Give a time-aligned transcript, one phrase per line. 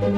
[0.00, 0.12] Hej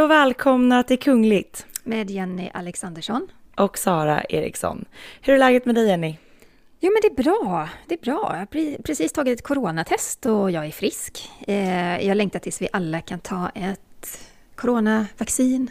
[0.00, 1.66] och välkomna till Kungligt!
[1.84, 3.28] Med Jenny Alexandersson.
[3.56, 4.84] Och Sara Eriksson.
[5.20, 6.16] Hur är läget med dig Jenny?
[6.80, 8.30] Jo men det är bra, det är bra.
[8.32, 11.30] Jag har precis tagit ett coronatest och jag är frisk.
[11.46, 15.70] Eh, jag längtar tills vi alla kan ta ett coronavaccin.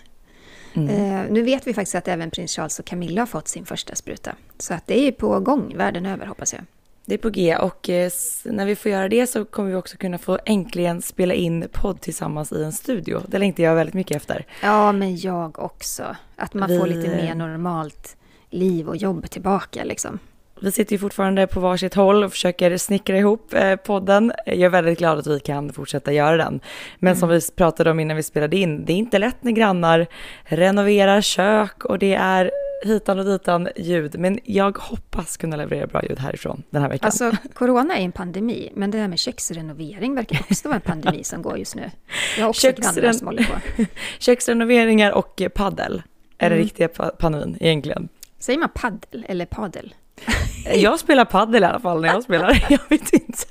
[0.74, 0.90] Mm.
[0.90, 3.96] Eh, nu vet vi faktiskt att även prins Charles och Camilla har fått sin första
[3.96, 4.36] spruta.
[4.58, 6.64] Så att det är på gång världen över hoppas jag.
[7.06, 8.12] Det är på G och eh,
[8.46, 12.02] när vi får göra det så kommer vi också kunna få äntligen spela in podd
[12.02, 13.22] tillsammans i en studio.
[13.28, 14.46] Det längtar jag väldigt mycket efter.
[14.64, 16.16] Ja, men jag också.
[16.36, 16.80] Att man vi...
[16.80, 18.18] får lite mer normalt
[18.50, 20.20] liv och jobb tillbaka liksom.
[20.62, 24.32] Vi sitter ju fortfarande på varsitt håll och försöker snickra ihop eh, podden.
[24.46, 26.60] Jag är väldigt glad att vi kan fortsätta göra den.
[27.00, 27.20] Men mm.
[27.20, 30.08] som vi pratade om innan vi spelade in, det är inte lätt när grannar
[30.44, 32.52] renoverar kök och det är
[32.84, 34.20] hitan och ditan ljud.
[34.20, 37.06] Men jag hoppas kunna leverera bra ljud härifrån den här veckan.
[37.06, 41.24] Alltså, corona är en pandemi, men det här med köksrenovering verkar också vara en pandemi
[41.24, 41.92] som går just nu.
[42.38, 42.96] Jag har också Köksren...
[42.96, 43.86] grannar som håller på.
[44.20, 46.02] Köksrenoveringar och paddel
[46.38, 46.58] är mm.
[46.58, 48.10] den riktiga pandemin egentligen.
[48.40, 49.94] Säger man paddel eller padel?
[50.76, 53.44] Jag spelar paddel i alla fall när jag spelar, jag vet inte.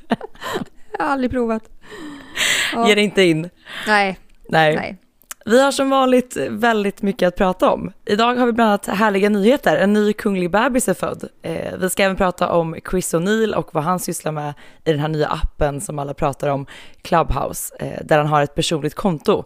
[0.98, 1.62] Jag har aldrig provat.
[2.72, 2.88] Ja.
[2.88, 3.50] Ge dig inte in.
[3.86, 4.18] Nej.
[4.48, 4.76] Nej.
[4.76, 4.98] Nej.
[5.48, 7.92] Vi har som vanligt väldigt mycket att prata om.
[8.04, 9.76] Idag har vi bland annat härliga nyheter.
[9.76, 11.28] En ny kunglig bebis är född.
[11.42, 15.00] Eh, vi ska även prata om Chris O'Neill och vad han sysslar med i den
[15.00, 16.66] här nya appen som alla pratar om,
[17.02, 19.44] Clubhouse, eh, där han har ett personligt konto.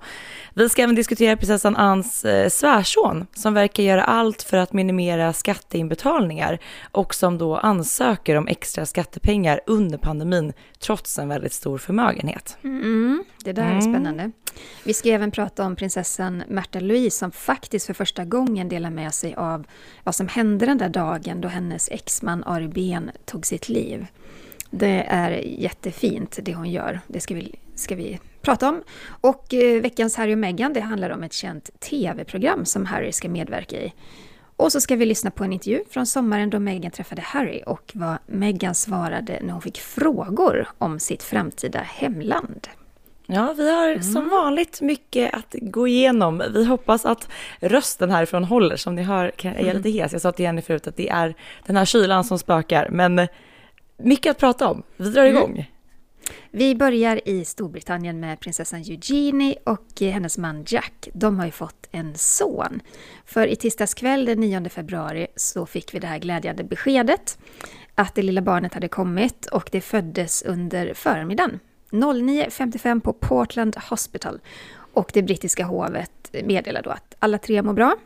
[0.54, 5.32] Vi ska även diskutera prinsessan Anns eh, svärson som verkar göra allt för att minimera
[5.32, 6.58] skatteinbetalningar
[6.92, 12.56] och som då ansöker om extra skattepengar under pandemin trots en väldigt stor förmögenhet.
[12.64, 13.80] Mm, det där är mm.
[13.80, 14.30] spännande.
[14.84, 19.14] Vi ska även prata om prinsessan Märta Louise som faktiskt för första gången delar med
[19.14, 19.66] sig av
[20.04, 24.06] vad som hände den där dagen då hennes exman Ari Ben tog sitt liv.
[24.70, 27.00] Det är jättefint det hon gör.
[27.06, 28.82] Det ska vi, ska vi prata om.
[29.20, 33.28] Och eh, veckans Harry och Meghan, det handlar om ett känt tv-program som Harry ska
[33.28, 33.92] medverka i.
[34.56, 37.92] Och så ska vi lyssna på en intervju från sommaren då Meghan träffade Harry och
[37.94, 42.68] vad Meghan svarade när hon fick frågor om sitt framtida hemland.
[43.32, 44.02] Ja, vi har mm.
[44.02, 46.42] som vanligt mycket att gå igenom.
[46.54, 47.28] Vi hoppas att
[47.60, 48.76] rösten härifrån håller.
[48.76, 50.12] Som ni hör kan jag är lite hes.
[50.12, 51.34] Jag sa till Jenny förut att det är
[51.66, 52.88] den här kylan som spökar.
[52.90, 53.28] Men
[53.96, 54.82] mycket att prata om.
[54.96, 55.36] Vi drar mm.
[55.36, 55.52] igång.
[55.52, 55.64] Mm.
[56.50, 61.08] Vi börjar i Storbritannien med prinsessan Eugenie och hennes man Jack.
[61.12, 62.80] De har ju fått en son.
[63.24, 67.38] För i tisdags kväll den 9 februari så fick vi det här glädjande beskedet
[67.94, 74.40] att det lilla barnet hade kommit och det föddes under förmiddagen 09.55 på Portland Hospital.
[74.92, 77.96] Och det brittiska hovet meddelar då att alla tre mår bra.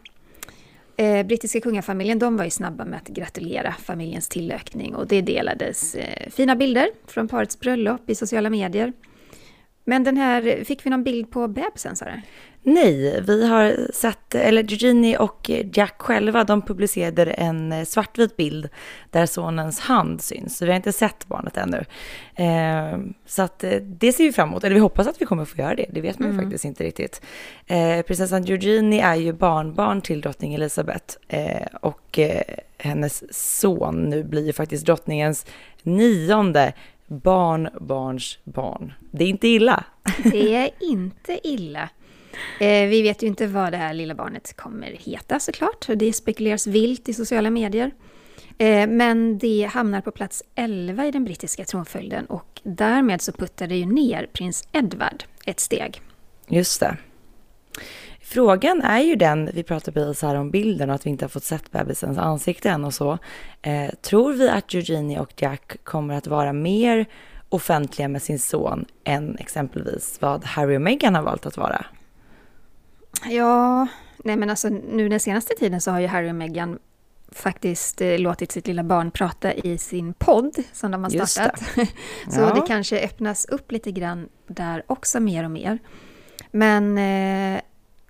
[0.97, 5.95] Eh, brittiska kungafamiljen de var ju snabba med att gratulera familjens tillökning och det delades
[5.95, 8.93] eh, fina bilder från parets bröllop i sociala medier.
[9.85, 12.21] Men den här, fick vi någon bild på bebisen sa du?
[12.67, 18.69] Nej, vi har sett, eller Eugenie och Jack själva, de publicerade en svartvit bild
[19.11, 20.59] där sonens hand syns.
[20.59, 21.85] Så vi har inte sett barnet ännu.
[22.35, 25.45] Eh, så att eh, det ser vi fram emot, eller vi hoppas att vi kommer
[25.45, 25.87] få göra det.
[25.91, 26.45] Det vet man mm.
[26.45, 27.23] faktiskt inte riktigt.
[27.67, 32.43] Eh, prinsessan Eugenie är ju barnbarn till drottning Elizabeth eh, och eh,
[32.79, 35.47] hennes son nu blir ju faktiskt drottningens
[35.83, 36.73] nionde
[37.07, 38.93] barnbarns barn.
[39.11, 39.85] Det är inte illa.
[40.25, 41.89] Det är inte illa.
[42.61, 45.87] Eh, vi vet ju inte vad det här lilla barnet kommer heta såklart.
[45.97, 47.91] Det spekuleras vilt i sociala medier.
[48.59, 53.67] Eh, men det hamnar på plats 11 i den brittiska tronföljden och därmed så puttar
[53.67, 56.01] det ju ner prins Edward ett steg.
[56.49, 56.97] Just det.
[58.21, 61.29] Frågan är ju den, vi pratar precis här om bilden och att vi inte har
[61.29, 63.19] fått sett bebisens ansikte än och så.
[63.63, 67.07] Eh, tror vi att Eugenie och Jack kommer att vara mer
[67.49, 71.87] offentliga med sin son än exempelvis vad Harry och Meghan har valt att vara?
[73.29, 73.87] Ja,
[74.25, 76.79] nej men alltså nu den senaste tiden så har ju Harry och Meghan
[77.33, 81.63] faktiskt eh, låtit sitt lilla barn prata i sin podd som de har startat.
[81.75, 81.87] Det.
[82.33, 82.55] så ja.
[82.55, 85.79] det kanske öppnas upp lite grann där också mer och mer.
[86.51, 87.61] Men eh,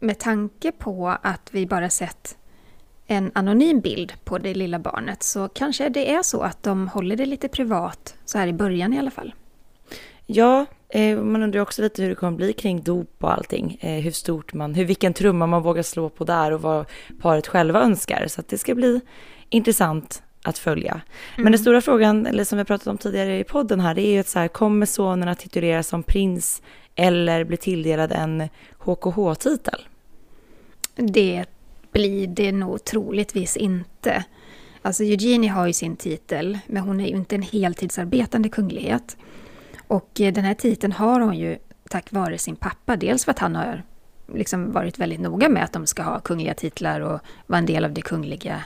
[0.01, 2.37] med tanke på att vi bara sett
[3.07, 7.17] en anonym bild på det lilla barnet så kanske det är så att de håller
[7.17, 9.35] det lite privat, så här i början i alla fall.
[10.27, 13.79] Ja, eh, man undrar också lite hur det kommer bli kring dop och allting.
[13.81, 16.87] Eh, hur stort man, hur, vilken trumma man vågar slå på där och vad
[17.21, 18.27] paret själva önskar.
[18.29, 19.01] Så att det ska bli
[19.49, 20.93] intressant att följa.
[20.93, 21.03] Mm.
[21.37, 24.13] Men den stora frågan, eller som vi pratat om tidigare i podden här, det är
[24.13, 26.63] ju att så här, kommer sonen att tituleras som prins
[26.95, 28.49] eller bli tilldelad en
[28.79, 29.87] HKH-titel?
[30.97, 31.45] Det
[31.93, 34.25] blir det nog troligtvis inte.
[34.83, 39.17] Alltså Eugenie har ju sin titel, men hon är ju inte en heltidsarbetande kunglighet.
[39.95, 41.59] Och eh, den här titeln har hon ju
[41.91, 42.97] tack vare sin pappa.
[42.97, 43.83] Dels för att han har
[44.35, 47.85] liksom varit väldigt noga med att de ska ha kungliga titlar och vara en del
[47.85, 48.65] av det kungliga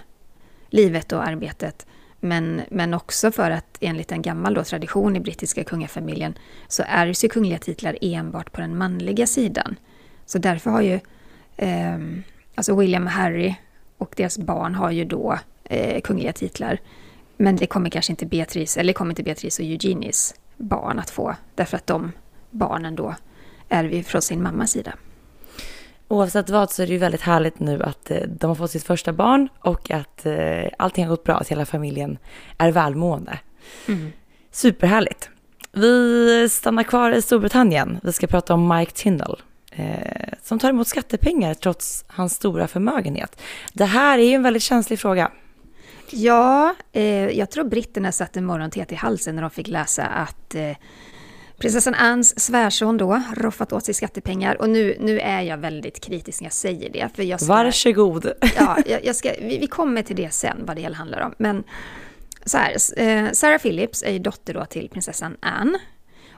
[0.71, 1.87] livet och arbetet.
[2.21, 6.35] Men, men också för att enligt en gammal då, tradition i brittiska kungafamiljen
[6.69, 9.77] så ärvs ju kungliga titlar enbart på den manliga sidan.
[10.27, 11.01] Så därför har ju
[11.57, 11.99] eh,
[12.55, 13.55] alltså William och Harry
[13.99, 16.79] och deras barn har ju då eh, kungliga titlar.
[17.37, 21.35] Men det kommer kanske inte Beatrice, eller kommer inte Beatrice och Eugenies barn att få,
[21.55, 22.13] därför att de
[22.51, 23.15] barnen då
[23.69, 24.93] ärver från sin mammas sida.
[26.09, 28.85] Oavsett vad så är det ju väldigt härligt nu att eh, de har fått sitt
[28.85, 32.19] första barn och att eh, allting har gått bra, att hela familjen
[32.59, 33.39] är välmående.
[33.89, 34.13] Mm.
[34.51, 35.31] Superhärligt.
[35.73, 38.01] Vi stannar kvar i Storbritannien.
[38.03, 43.41] Vi ska prata om Mike Tyndall eh, som tar emot skattepengar trots hans stora förmögenhet.
[43.73, 45.31] Det här är ju en väldigt känslig fråga.
[46.11, 50.77] Ja, eh, jag tror britterna satte morgontet i halsen när de fick läsa att eh,
[51.59, 54.61] prinsessan Anns svärson då roffat åt sig skattepengar.
[54.61, 57.09] Och nu, nu är jag väldigt kritisk när jag säger det.
[57.15, 58.33] För jag ska, Varsågod.
[58.57, 61.35] Ja, jag, jag ska, vi, vi, kommer till det sen, vad det hela handlar om.
[61.39, 61.65] Men
[62.45, 65.79] så här, eh, Sarah Phillips är ju dotter då till prinsessan Anne.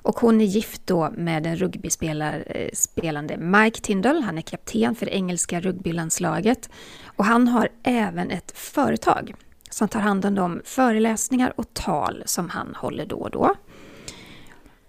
[0.03, 4.23] Och hon är gift då med den rugbyspelande eh, Mike Tyndall.
[4.23, 6.71] Han är kapten för det engelska rugbylandslaget.
[7.05, 9.35] Och han har även ett företag
[9.71, 13.55] som tar hand om de föreläsningar och tal som han håller då och då.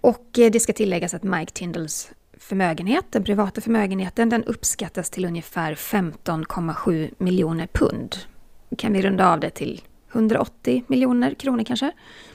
[0.00, 5.24] Och eh, det ska tilläggas att Mike Tyndalls förmögenhet, den privata förmögenheten, den uppskattas till
[5.24, 8.16] ungefär 15,7 miljoner pund.
[8.78, 9.82] Kan vi runda av det till
[10.12, 11.92] 180 miljoner kronor kanske?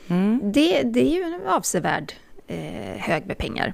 [0.08, 0.52] Mm.
[0.52, 2.14] Det, det är ju en avsevärd
[2.48, 3.74] eh, hög med pengar.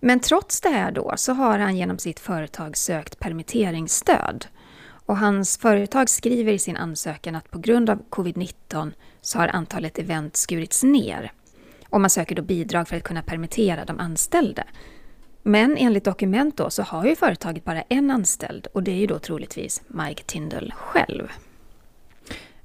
[0.00, 4.46] Men trots det här då så har han genom sitt företag sökt permitteringsstöd.
[5.06, 9.98] Och hans företag skriver i sin ansökan att på grund av covid-19 så har antalet
[9.98, 11.32] event skurits ner.
[11.88, 14.64] Och man söker då bidrag för att kunna permittera de anställda.
[15.42, 19.06] Men enligt dokument då så har ju företaget bara en anställd och det är ju
[19.06, 21.28] då troligtvis Mike Tindall själv.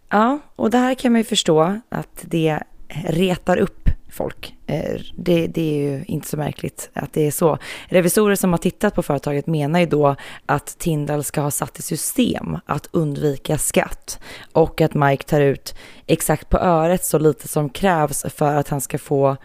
[0.09, 2.59] Ja, och det här kan man ju förstå att det
[3.05, 4.55] retar upp folk.
[4.67, 7.57] Eh, det, det, är ju inte så märkligt att det är så.
[7.87, 10.15] Revisorer som har tittat på företaget menar ju då
[10.45, 14.19] att Tindall ska ha satt i system att undvika skatt
[14.51, 15.75] och att Mike tar ut
[16.07, 19.37] exakt på öret så lite som krävs för att han ska få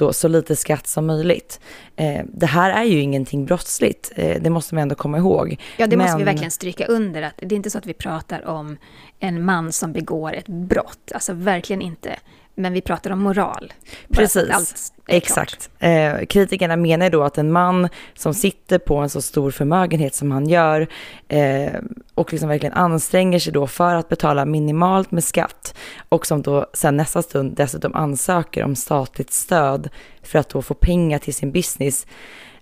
[0.00, 1.60] då så lite skatt som möjligt.
[1.96, 5.60] Eh, det här är ju ingenting brottsligt, eh, det måste man ändå komma ihåg.
[5.76, 6.06] Ja, det Men...
[6.06, 8.76] måste vi verkligen stryka under, att det är inte så att vi pratar om
[9.18, 12.16] en man som begår ett brott, alltså verkligen inte
[12.60, 13.72] men vi pratar om moral.
[14.12, 15.70] Precis, exakt.
[15.78, 20.30] Eh, kritikerna menar då att en man som sitter på en så stor förmögenhet som
[20.30, 20.86] han gör
[21.28, 21.72] eh,
[22.14, 25.74] och liksom verkligen anstränger sig då för att betala minimalt med skatt
[26.08, 29.88] och som då sen nästa stund dessutom ansöker om statligt stöd
[30.22, 32.06] för att då få pengar till sin business.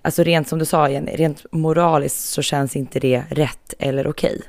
[0.03, 4.31] Alltså rent som du sa igen, rent moraliskt så känns inte det rätt eller okej.
[4.31, 4.43] Okay.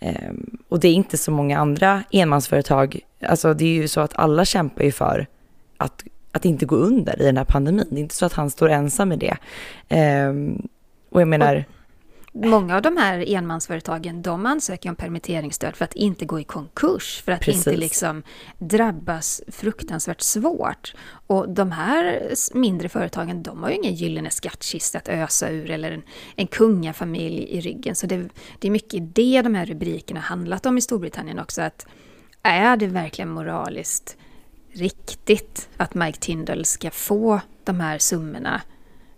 [0.00, 4.16] Ehm, och det är inte så många andra enmansföretag, alltså det är ju så att
[4.16, 5.26] alla kämpar ju för
[5.76, 7.86] att, att inte gå under i den här pandemin.
[7.90, 9.36] Det är inte så att han står ensam med det.
[9.88, 10.68] Ehm,
[11.10, 11.56] och jag menar...
[11.56, 11.77] Och
[12.32, 17.22] Många av de här enmansföretagen de ansöker om permitteringsstöd för att inte gå i konkurs,
[17.24, 17.66] för att Precis.
[17.66, 18.22] inte liksom
[18.58, 20.94] drabbas fruktansvärt svårt.
[21.26, 25.92] Och de här mindre företagen, de har ju ingen gyllene skattkista att ösa ur eller
[25.92, 26.02] en,
[26.36, 27.94] en kungafamilj i ryggen.
[27.94, 31.62] Så det, det är mycket det de här rubrikerna handlat om i Storbritannien också.
[31.62, 31.86] Att
[32.42, 34.16] är det verkligen moraliskt
[34.72, 38.60] riktigt att Mike Tyndall ska få de här summorna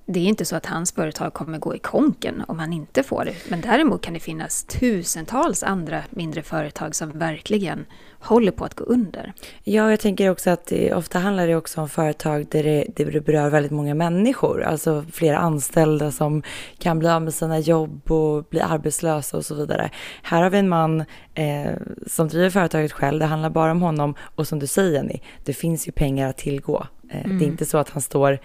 [0.07, 3.25] det är inte så att hans företag kommer gå i konken om han inte får
[3.25, 3.35] det.
[3.49, 7.87] Men däremot kan det finnas tusentals andra mindre företag som verkligen
[8.21, 9.33] håller på att gå under.
[9.65, 13.25] Ja, jag tänker också att det, ofta handlar det också om företag där det, det
[13.25, 14.63] berör väldigt många människor.
[14.63, 16.43] Alltså flera anställda som
[16.79, 19.91] kan bli av med sina jobb och bli arbetslösa och så vidare.
[20.23, 21.05] Här har vi en man
[21.35, 21.73] eh,
[22.07, 23.19] som driver företaget själv.
[23.19, 26.39] Det handlar bara om honom och som du säger Jenny, det finns ju pengar att
[26.39, 26.87] tillgå.
[27.11, 27.39] Mm.
[27.39, 28.39] Det är inte så att han står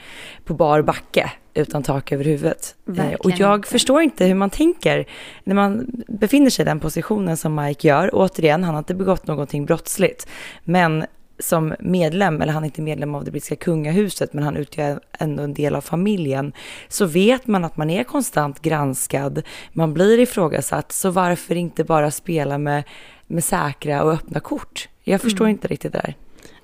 [0.44, 2.76] på bar backe utan tak över huvudet.
[2.88, 3.70] Eh, Verkligen och jag inte.
[3.70, 5.06] förstår inte hur man tänker
[5.44, 8.10] när man befinner sig i den positionen som Mike gör.
[8.14, 10.28] Återigen, han har inte begått någonting brottsligt.
[10.64, 11.06] Men
[11.40, 15.44] som medlem, eller han är inte medlem av det brittiska kungahuset, men han utgör ändå
[15.44, 16.54] en del av familjen,
[16.88, 19.42] så vet man att man är konstant granskad,
[19.74, 22.84] man blir ifrågasatt, så varför inte bara spela med,
[23.28, 24.90] med säkra och öppna kort?
[25.04, 25.52] Jag förstår mm.
[25.52, 26.16] inte riktigt det där.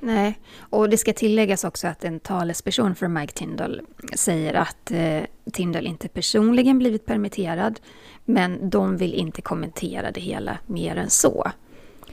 [0.04, 3.82] Nej, och det ska tilläggas också att en talesperson för Mike Tindall
[4.16, 5.22] säger att eh,
[5.54, 7.80] Tindall inte personligen blivit permitterad,
[8.26, 11.52] men de vill inte kommentera det hela mer än så.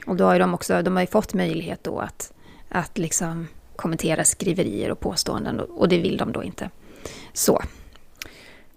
[0.05, 2.33] Och då har de också, de har ju fått möjlighet då att,
[2.69, 6.69] att liksom kommentera skriverier och påståenden och det vill de då inte.
[7.33, 7.61] Så.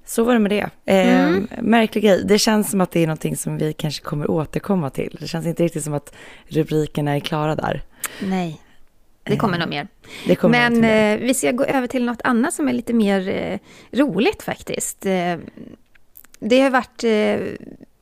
[0.04, 0.71] Så var det med det.
[0.85, 1.49] Eh, mm.
[1.61, 2.25] Märklig grej.
[2.25, 5.16] Det känns som att det är någonting som vi kanske kommer återkomma till.
[5.21, 6.14] Det känns inte riktigt som att
[6.47, 7.83] rubrikerna är klara där.
[8.23, 8.61] Nej,
[9.25, 9.88] det kommer nog mer.
[10.37, 13.59] Kommer Men eh, vi ska gå över till något annat som är lite mer eh,
[13.99, 15.07] roligt faktiskt.
[15.07, 15.37] Eh,
[16.41, 17.05] det har varit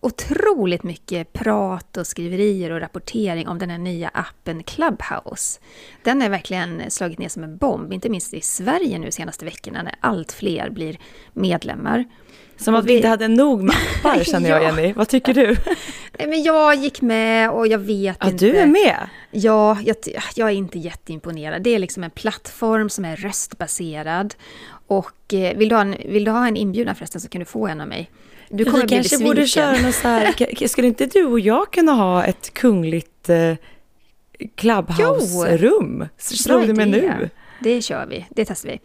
[0.00, 5.60] otroligt mycket prat och skriverier och rapportering om den här nya appen Clubhouse.
[6.02, 9.82] Den har verkligen slagit ner som en bomb, inte minst i Sverige nu senaste veckorna
[9.82, 10.98] när allt fler blir
[11.32, 12.04] medlemmar.
[12.60, 14.92] Som att vi inte hade nog med appar känner jag Jenny.
[14.92, 15.56] Vad tycker du?
[16.18, 18.44] Nej, men jag gick med och jag vet ja, inte.
[18.44, 19.08] Du är med?
[19.30, 19.96] Ja, jag,
[20.34, 21.62] jag, är inte jätteimponerad.
[21.62, 24.34] Det är liksom en plattform som är röstbaserad.
[24.86, 27.44] Och eh, vill, du ha en, vill du ha en inbjudan förresten så kan du
[27.44, 28.10] få en av mig.
[28.48, 29.26] Du kommer Vi bli kanske besviken.
[29.26, 33.54] borde köra något så här, skulle inte du och jag kunna ha ett kungligt eh,
[34.56, 36.08] clubhouse-rum?
[36.16, 37.30] Slog du med nu?
[37.60, 38.80] Det kör vi, det testar vi.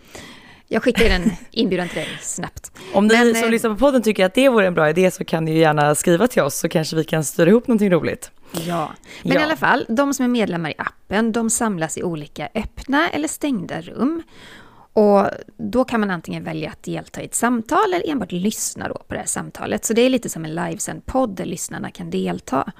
[0.67, 2.71] Jag skickar en inbjudan till dig snabbt.
[2.93, 5.11] Om ni Men, som eh, lyssnar på podden tycker att det vore en bra idé
[5.11, 7.91] så kan ni ju gärna skriva till oss så kanske vi kan styra ihop någonting
[7.91, 8.31] roligt.
[8.51, 8.91] Ja,
[9.23, 9.39] men ja.
[9.39, 13.27] i alla fall, de som är medlemmar i appen, de samlas i olika öppna eller
[13.27, 14.23] stängda rum.
[14.93, 18.93] Och då kan man antingen välja att delta i ett samtal eller enbart lyssna då
[18.93, 19.85] på det här samtalet.
[19.85, 22.71] Så det är lite som en livesänd podd där lyssnarna kan delta.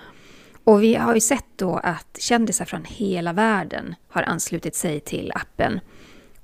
[0.63, 5.31] Och vi har ju sett då att kändisar från hela världen har anslutit sig till
[5.35, 5.79] appen.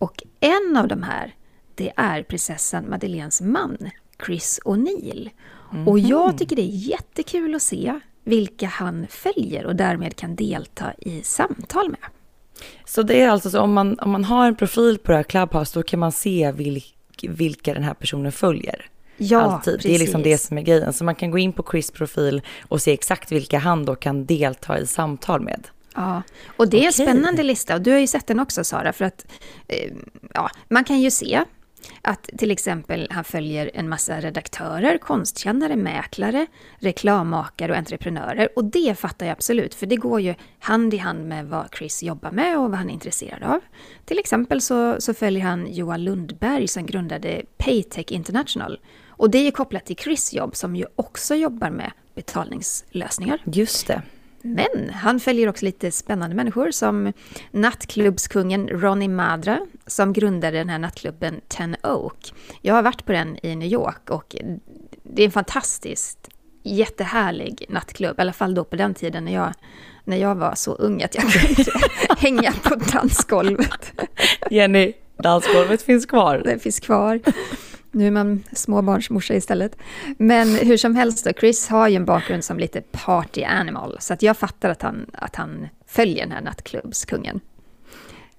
[0.01, 1.35] Och en av de här,
[1.75, 3.77] det är prinsessan Madeleines man,
[4.25, 5.29] Chris O'Neill.
[5.71, 5.89] Mm -hmm.
[5.89, 10.93] Och jag tycker det är jättekul att se vilka han följer och därmed kan delta
[10.97, 11.99] i samtal med.
[12.85, 15.23] Så det är alltså så om man, om man har en profil på det här
[15.23, 18.85] Clubhouse då kan man se vilk, vilka den här personen följer?
[19.17, 19.73] Ja, Alltid.
[19.73, 19.89] Precis.
[19.89, 20.93] Det är liksom det som är grejen.
[20.93, 24.25] Så man kan gå in på Chris profil och se exakt vilka han då kan
[24.25, 25.67] delta i samtal med.
[25.95, 26.23] Ja,
[26.57, 29.05] och det är en spännande lista och du har ju sett den också Sara, för
[29.05, 29.25] att
[29.67, 29.91] eh,
[30.33, 31.43] ja, man kan ju se
[32.01, 36.47] att till exempel han följer en massa redaktörer, konstkännare, mäklare,
[36.79, 38.49] reklammakare och entreprenörer.
[38.55, 42.03] Och det fattar jag absolut, för det går ju hand i hand med vad Chris
[42.03, 43.59] jobbar med och vad han är intresserad av.
[44.05, 48.79] Till exempel så, så följer han Johan Lundberg som grundade Paytech International.
[49.07, 53.41] Och det är ju kopplat till Chris jobb som ju också jobbar med betalningslösningar.
[53.45, 54.01] Just det.
[54.43, 57.13] Men han följer också lite spännande människor som
[57.51, 62.33] nattklubbskungen Ronnie Madra som grundade den här nattklubben Ten Oak.
[62.61, 64.35] Jag har varit på den i New York och
[65.03, 66.29] det är en fantastiskt
[66.63, 69.53] jättehärlig nattklubb, i alla fall då på den tiden när jag,
[70.03, 71.71] när jag var så ung att jag kunde
[72.17, 73.93] hänga på dansgolvet.
[74.49, 76.41] Jenny, dansgolvet finns kvar.
[76.45, 77.19] Det finns kvar.
[77.91, 79.77] Nu är man småbarnsmorsa istället.
[80.17, 83.97] Men hur som helst då, Chris har ju en bakgrund som lite party animal.
[83.99, 87.39] Så att jag fattar att han, att han följer den här nattklubbskungen.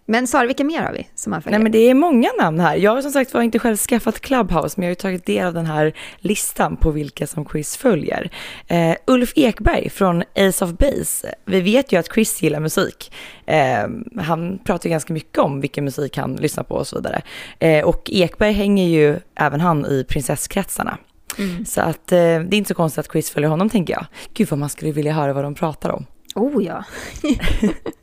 [0.07, 1.59] Men Sara, vilka mer har vi som han följer?
[1.59, 2.77] Nej men det är många namn här.
[2.77, 5.47] Jag har som sagt var inte själv skaffat Clubhouse, men jag har ju tagit del
[5.47, 8.31] av den här listan på vilka som Chris följer.
[8.73, 11.35] Uh, Ulf Ekberg från Ace of Base.
[11.45, 13.13] Vi vet ju att Chris gillar musik.
[13.49, 17.23] Uh, han pratar ju ganska mycket om vilken musik han lyssnar på och så vidare.
[17.65, 20.99] Uh, och Ekberg hänger ju även han i prinsesskretsarna.
[21.39, 21.65] Mm.
[21.65, 24.07] Så att det är inte så konstigt att Chris följer honom tänker jag.
[24.35, 26.07] Gud vad man skulle vilja höra vad de pratar om.
[26.35, 26.85] Oh ja.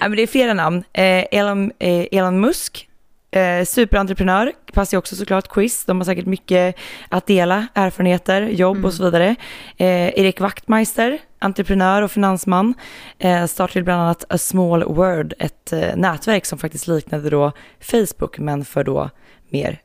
[0.00, 0.84] ja, men det är flera namn.
[0.92, 2.88] Eh, Elon, eh, Elon Musk,
[3.30, 5.84] eh, superentreprenör, passar ju också såklart quiz.
[5.84, 6.76] De har säkert mycket
[7.08, 8.84] att dela, erfarenheter, jobb mm.
[8.84, 9.36] och så vidare.
[9.76, 12.74] Eh, Erik Wachtmeister, entreprenör och finansman,
[13.18, 18.38] eh, startade bland annat A Small World, ett eh, nätverk som faktiskt liknade då Facebook,
[18.38, 19.10] men för då
[19.56, 19.82] mer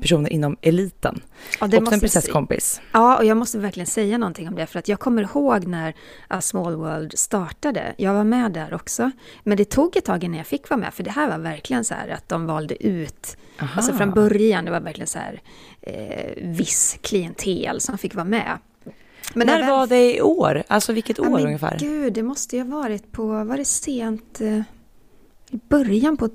[0.00, 1.22] personer inom eliten.
[1.60, 2.80] Ja, och en prinsesskompis.
[2.92, 5.94] Ja, och jag måste verkligen säga någonting om det, för att jag kommer ihåg när
[6.28, 7.94] A Small World startade.
[7.96, 9.10] Jag var med där också,
[9.42, 11.84] men det tog ett tag innan jag fick vara med, för det här var verkligen
[11.84, 13.76] så här att de valde ut, Aha.
[13.76, 15.40] alltså från början, det var verkligen så här
[15.80, 18.58] eh, viss klientel som fick vara med.
[19.34, 20.62] Men när var det i år?
[20.68, 21.76] Alltså vilket år ja, ungefär?
[21.80, 24.62] Gud, det måste ju ha varit på, var det sent, eh,
[25.50, 26.28] i början på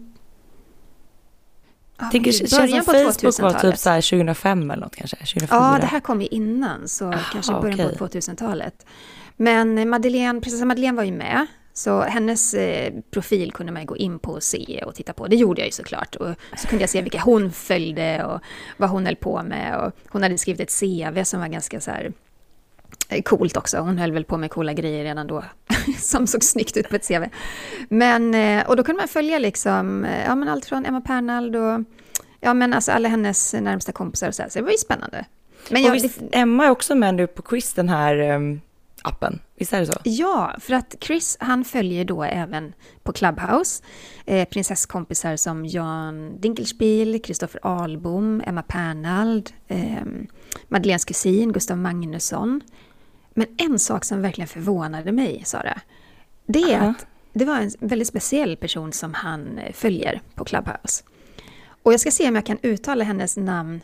[2.01, 5.17] Ah, Tänker, känns som Facebook var typ så 2005 eller något kanske?
[5.17, 5.47] 2004.
[5.57, 7.97] Ja, det här kom ju innan, så Aha, kanske början okay.
[7.97, 8.85] på 2000-talet.
[9.37, 14.19] Men Madeleine, prinsessa Madeleine var ju med, så hennes eh, profil kunde man gå in
[14.19, 15.27] på och se och titta på.
[15.27, 16.15] Det gjorde jag ju såklart.
[16.15, 18.39] Och så kunde jag se vilka hon följde och
[18.77, 19.77] vad hon höll på med.
[19.77, 22.11] Och hon hade skrivit ett CV som var ganska så här
[23.25, 25.43] Coolt också, hon höll väl på med coola grejer redan då,
[25.99, 27.23] som såg snyggt ut på ett CV.
[27.89, 31.55] Men, eh, och då kunde man följa liksom, eh, ja men allt från Emma Pernald
[31.55, 31.83] och,
[32.39, 35.25] ja men alltså alla hennes närmsta kompisar och så här, så det var ju spännande.
[35.69, 38.61] Men jag, visst, Emma är också med nu på quiz, den här um,
[39.01, 39.39] appen.
[39.55, 39.93] Visst är det så?
[40.03, 42.73] Ja, för att Chris han följer då även
[43.03, 43.83] på Clubhouse
[44.25, 50.03] eh, prinsesskompisar som Jan Dinkelspiel, Kristoffer Albom, Emma Pernald, eh,
[50.67, 52.61] Madeleines kusin Gustav Magnusson.
[53.39, 55.81] Men en sak som verkligen förvånade mig, Sara,
[56.45, 56.89] det är uh -huh.
[56.89, 61.03] att det var en väldigt speciell person som han eh, följer på Clubhouse.
[61.83, 63.81] Och jag ska se om jag kan uttala hennes namn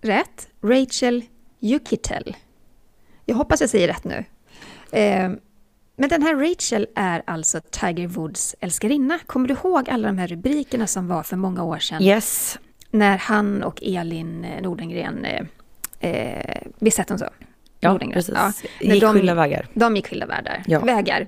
[0.00, 0.48] rätt.
[0.62, 1.24] Rachel
[1.60, 2.36] Yukitel.
[3.24, 4.24] Jag hoppas jag säger rätt nu.
[4.92, 5.30] Eh,
[5.96, 9.18] men den här Rachel är alltså Tiger Woods älskarinna.
[9.26, 12.02] Kommer du ihåg alla de här rubrikerna som var för många år sedan?
[12.02, 12.58] Yes.
[12.90, 15.44] När han och Elin Nordengren, eh,
[16.00, 17.28] eh visst hette hon så?
[17.80, 18.34] Ja, precis.
[18.34, 18.52] Ja.
[18.80, 19.66] Gick de, skilda vägar.
[19.74, 20.62] De gick skilda vägar.
[20.66, 20.80] Ja.
[20.80, 21.26] vägar.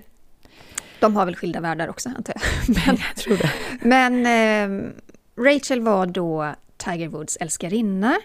[1.00, 2.76] De har väl skilda världar också, antar jag.
[2.86, 3.50] Men, jag tror det.
[3.82, 4.90] Men eh,
[5.36, 8.16] Rachel var då Tiger Woods älskarinna.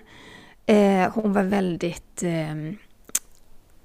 [0.65, 2.74] Eh, hon var väldigt, eh,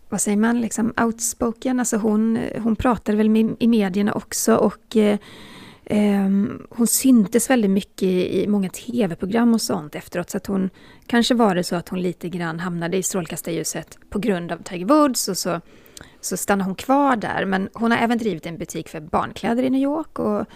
[0.08, 1.80] vad säger man, liksom outspoken.
[1.80, 5.18] Alltså hon, hon pratade väl med, i medierna också och eh,
[5.92, 10.30] Ehm, hon syntes väldigt mycket i många tv-program och sånt efteråt.
[10.30, 10.70] Så att hon,
[11.06, 14.86] kanske var det så att hon lite grann hamnade i strålkastarljuset på grund av Tiger
[14.86, 15.60] Woods och så,
[16.20, 17.44] så stannade hon kvar där.
[17.44, 20.46] Men hon har även drivit en butik för barnkläder i New York och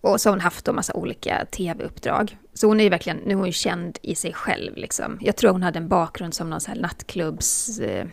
[0.00, 2.38] och så har hon haft en massa olika tv-uppdrag.
[2.54, 5.18] Så hon är ju verkligen, nu är hon ju känd i sig själv liksom.
[5.20, 8.08] Jag tror hon hade en bakgrund som någon sån här nattklubbsägare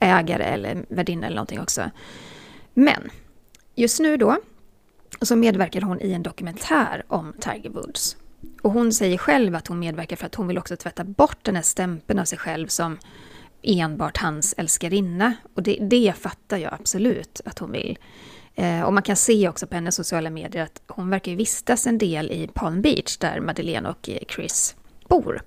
[0.00, 1.90] eh, eller värdinna eller någonting också.
[2.74, 3.10] Men
[3.74, 4.36] just nu då
[5.20, 8.16] så medverkar hon i en dokumentär om Tiger Woods.
[8.62, 11.56] Och hon säger själv att hon medverkar för att hon vill också tvätta bort den
[11.56, 12.98] här stämpeln av sig själv som
[13.62, 15.34] enbart hans älskarinna.
[15.54, 17.98] Och det, det fattar jag absolut att hon vill.
[18.54, 21.98] Eh, och man kan se också på hennes sociala medier att hon verkar vistas en
[21.98, 24.76] del i Palm Beach där Madeleine och eh, Chris
[25.08, 25.42] bor.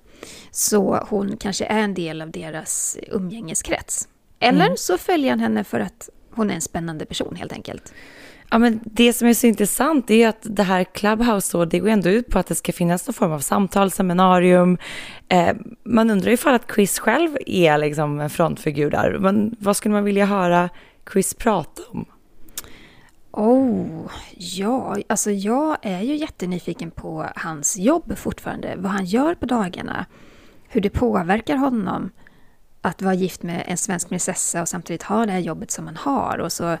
[0.50, 4.08] Så hon kanske är en del av deras umgängeskrets.
[4.38, 4.76] Eller mm.
[4.76, 7.92] så följer han henne för att hon är en spännande person helt enkelt.
[8.50, 11.88] Ja, men det som är så intressant är att det här Clubhouse då, det går
[11.88, 14.78] ändå ut på att det ska finnas någon form av samtal, seminarium.
[15.28, 19.18] Eh, man undrar ifall att Chris själv är liksom en frontfigur där.
[19.18, 20.68] Men vad skulle man vilja höra
[21.12, 22.04] Chris prata om?
[23.30, 28.74] Oh, ja, alltså jag är ju jättenyfiken på hans jobb fortfarande.
[28.76, 30.06] Vad han gör på dagarna.
[30.68, 32.10] Hur det påverkar honom
[32.82, 35.96] att vara gift med en svensk prinsessa och samtidigt ha det här jobbet som han
[35.96, 36.38] har.
[36.38, 36.78] Och så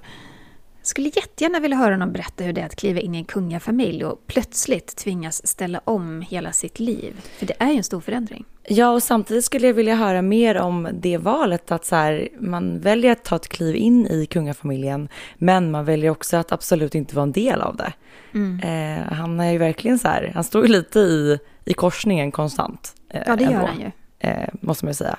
[0.88, 4.04] skulle jättegärna vilja höra honom berätta hur det är att kliva in i en kungafamilj
[4.04, 7.14] och plötsligt tvingas ställa om hela sitt liv.
[7.38, 8.44] För det är ju en stor förändring.
[8.70, 12.80] Ja, och samtidigt skulle jag vilja höra mer om det valet att så här, man
[12.80, 17.16] väljer att ta ett kliv in i kungafamiljen, men man väljer också att absolut inte
[17.16, 17.92] vara en del av det.
[18.34, 18.60] Mm.
[18.60, 22.94] Eh, han är ju verkligen så här, han står ju lite i, i korsningen konstant.
[23.10, 23.90] Eh, ja, det gör ändå, han ju.
[24.18, 25.18] Eh, måste man ju säga.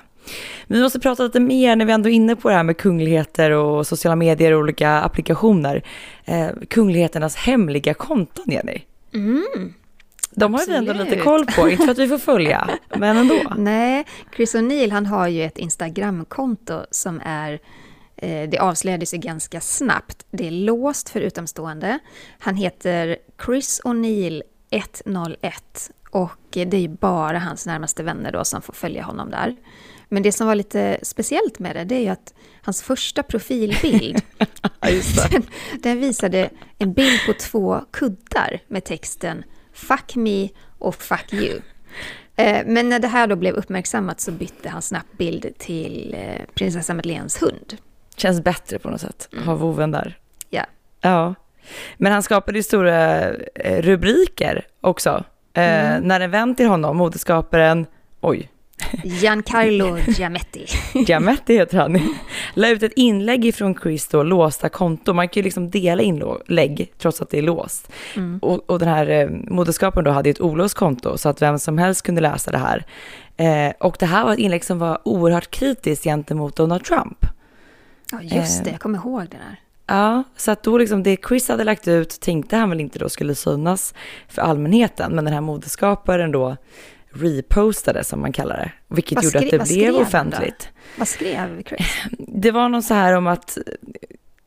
[0.66, 3.50] Vi måste prata lite mer när vi ändå är inne på det här med kungligheter
[3.50, 5.82] och sociala medier och olika applikationer.
[6.24, 8.82] Eh, kungligheternas hemliga konton, Jenny.
[9.14, 9.74] Mm.
[10.30, 13.42] De har vi ändå lite koll på, inte för att vi får följa, men ändå.
[13.56, 14.04] Nej,
[14.36, 17.60] Chris O'Neill han har ju ett Instagramkonto som är
[18.16, 20.26] eh, det avslöjades ju ganska snabbt.
[20.30, 21.98] Det är låst för utomstående.
[22.38, 28.62] Han heter Chris O'Neill 101 och det är ju bara hans närmaste vänner då som
[28.62, 29.56] får följa honom där.
[30.12, 34.22] Men det som var lite speciellt med det, det är ju att hans första profilbild,
[35.30, 35.42] den,
[35.82, 41.60] den visade en bild på två kuddar med texten Fuck me och fuck you.
[42.36, 46.46] Eh, men när det här då blev uppmärksammat så bytte han snabbt bild till eh,
[46.54, 47.76] prinsessa Madeleines hund.
[48.16, 49.58] Känns bättre på något sätt, ha mm.
[49.58, 50.18] voven där.
[50.50, 50.64] Ja.
[51.00, 51.34] Ja.
[51.96, 55.24] Men han skapade ju stora eh, rubriker också.
[55.52, 56.02] Mm.
[56.02, 57.86] När en vän till honom, modeskaparen,
[58.20, 58.50] oj,
[59.04, 60.66] Giancarlo Giametti.
[60.92, 62.00] Giametti heter han.
[62.54, 65.12] La ut ett inlägg ifrån Chris då, låsta konto.
[65.12, 67.92] Man kan ju liksom dela inlägg trots att det är låst.
[68.16, 68.38] Mm.
[68.42, 71.78] Och, och, den här eh, då hade ju ett olåst konto så att vem som
[71.78, 72.84] helst kunde läsa det här.
[73.36, 77.26] Eh, och det här var ett inlägg som var oerhört kritiskt gentemot Donald Trump.
[78.12, 78.70] Ja, just det.
[78.70, 79.60] Eh, jag kommer ihåg det där.
[79.86, 83.08] Ja, så att då liksom det Chris hade lagt ut tänkte han väl inte då
[83.08, 83.94] skulle synas
[84.28, 86.56] för allmänheten, men den här modeskaparen då
[87.12, 90.68] repostade som man kallar det, vilket vad gjorde att det blev offentligt.
[90.96, 91.86] Vad skrev Chris?
[92.18, 93.58] Det var något så här om att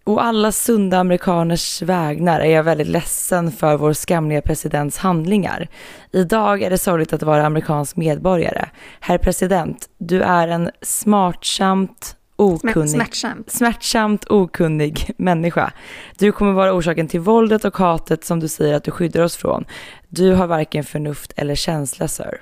[0.06, 5.68] och alla sunda amerikaners vägnar är jag väldigt ledsen för vår skamliga presidents handlingar.
[6.12, 8.70] Idag är det sorgligt att vara amerikansk medborgare.
[9.00, 13.52] Herr president, du är en smartsamt okunnig, smärtsamt.
[13.52, 15.72] smärtsamt okunnig människa.
[16.18, 19.36] Du kommer vara orsaken till våldet och hatet som du säger att du skyddar oss
[19.36, 19.66] från.
[20.10, 22.42] Du har varken förnuft eller känsla, sir.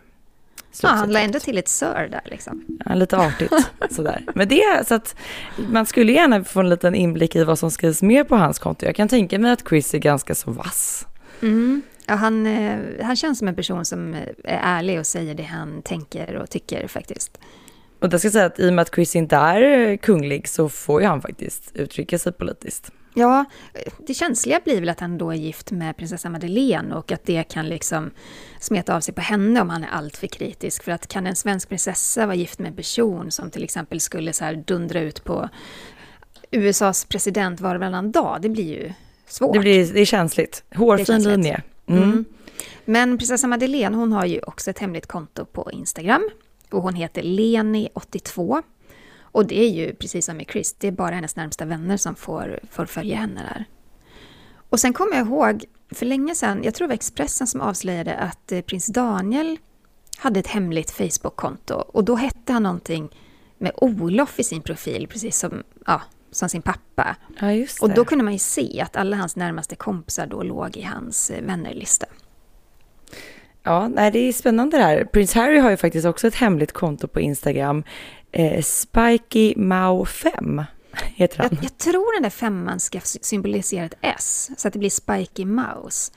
[0.81, 2.65] Ja, han la ändå till ett sir där liksom.
[2.85, 3.53] Ja, lite artigt
[3.91, 4.25] sådär.
[4.35, 5.15] Men det, så att
[5.57, 8.85] man skulle gärna få en liten inblick i vad som skrivs mer på hans konto.
[8.85, 11.07] Jag kan tänka mig att Chris är ganska så vass.
[11.41, 11.81] Mm.
[12.05, 15.81] Ja, han, eh, han känns som en person som är ärlig och säger det han
[15.81, 17.39] tänker och tycker faktiskt.
[18.01, 21.01] Och det ska säga att i och med att Chris inte är kunglig så får
[21.01, 22.91] ju han faktiskt uttrycka sig politiskt.
[23.13, 23.45] Ja,
[24.07, 27.43] det känsliga blir väl att han då är gift med prinsessa Madeleine och att det
[27.43, 28.11] kan liksom
[28.59, 30.83] smeta av sig på henne om han är alltför kritisk.
[30.83, 34.33] För att kan en svensk prinsessa vara gift med en person som till exempel skulle
[34.33, 35.49] så här dundra ut på
[36.51, 38.93] USAs president var och varannan dag, det blir ju
[39.27, 39.53] svårt.
[39.53, 40.63] Det, blir, det är känsligt.
[40.75, 41.61] Hårfin linje.
[41.87, 42.03] Mm.
[42.03, 42.25] Mm.
[42.85, 46.29] Men prinsessa Madeleine, hon har ju också ett hemligt konto på Instagram.
[46.73, 48.63] Och hon heter Leni82.
[49.21, 52.15] Och det är ju precis som med Chris, det är bara hennes närmsta vänner som
[52.15, 53.65] får, får följa henne där.
[54.69, 58.15] Och sen kommer jag ihåg, för länge sedan, jag tror det var Expressen som avslöjade
[58.15, 59.57] att eh, prins Daniel
[60.17, 61.73] hade ett hemligt Facebook-konto.
[61.73, 63.09] Och då hette han någonting
[63.57, 67.15] med Olof i sin profil, precis som, ja, som sin pappa.
[67.39, 67.65] Ja.
[67.81, 71.29] Och då kunde man ju se att alla hans närmaste kompisar då låg i hans
[71.29, 72.05] eh, vännerlista.
[73.63, 75.03] Ja, nej, det är spännande det här.
[75.03, 77.83] Prins Harry har ju faktiskt också ett hemligt konto på Instagram.
[78.31, 80.63] Eh, Spiky Mao 5
[81.15, 81.49] heter han.
[81.51, 85.45] Jag, jag, tror den där femman ska symbolisera ett S, så att det blir Spiky
[85.45, 86.11] Mouse.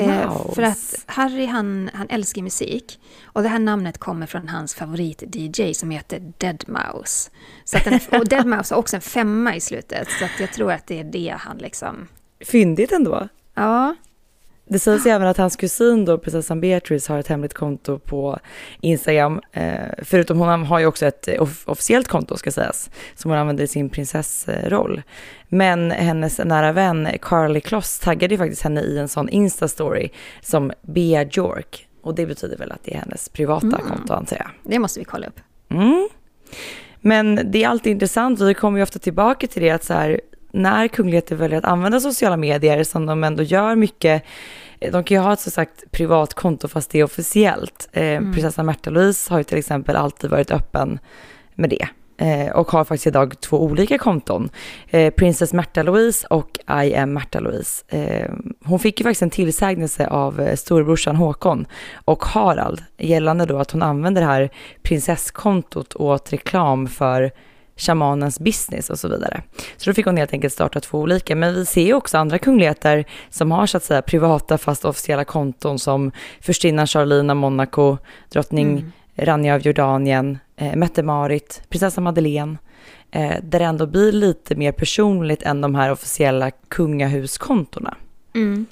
[0.00, 4.74] Eh, för att Harry han, han älskar musik och det här namnet kommer från hans
[4.74, 7.30] favorit-DJ som heter Dead Mouse.
[7.64, 10.52] Så att den och Dead Mouse har också en femma i slutet, så att jag
[10.52, 12.08] tror att det är det han liksom...
[12.40, 13.28] Fyndigt ändå.
[13.54, 13.94] Ja.
[14.64, 18.38] Det sägs även att hans kusin då, prinsessan Beatrice, har ett hemligt konto på
[18.80, 19.40] Instagram.
[19.52, 23.64] Eh, förutom hon har ju också ett off officiellt konto ska sägas, som hon använder
[23.64, 25.02] i sin prinsessroll.
[25.48, 30.72] Men hennes nära vän Carly Kloss taggade ju faktiskt henne i en sån Insta-story som
[30.82, 31.88] Bea York.
[32.02, 33.80] Och det betyder väl att det är hennes privata mm.
[33.80, 34.50] konto antar jag.
[34.62, 35.40] Det måste vi kolla upp.
[35.70, 36.08] Mm.
[37.00, 39.94] Men det är alltid intressant och vi kommer ju ofta tillbaka till det att så
[39.94, 40.20] här,
[40.52, 44.22] när kungligheter väljer att använda sociala medier som de ändå gör mycket,
[44.92, 47.88] de kan ju ha ett så sagt privat konto fast det är officiellt.
[47.92, 48.32] Eh, mm.
[48.32, 50.98] Prinsessan Märta-Louise har ju till exempel alltid varit öppen
[51.54, 54.50] med det eh, och har faktiskt idag två olika konton.
[54.90, 57.84] Eh, Princess Märta-Louise och I am Märta-Louise.
[57.88, 58.30] Eh,
[58.64, 61.66] hon fick ju faktiskt en tillsägelse av eh, storebrorsan Håkon
[62.04, 64.50] och Harald gällande då att hon använder det här
[64.82, 67.32] prinsesskontot åt reklam för
[67.76, 69.42] shamanens business och så vidare.
[69.76, 71.36] Så då fick hon helt enkelt starta två olika.
[71.36, 75.24] Men vi ser ju också andra kungligheter som har så att säga privata fast officiella
[75.24, 78.92] konton som furstinnan Charlene av Monaco, drottning mm.
[79.16, 82.56] Rania av Jordanien, eh, Mette-Marit, prinsessa Madeleine.
[83.10, 87.96] Eh, där det ändå blir lite mer personligt än de här officiella kungahuskontona.
[88.34, 88.66] Mm.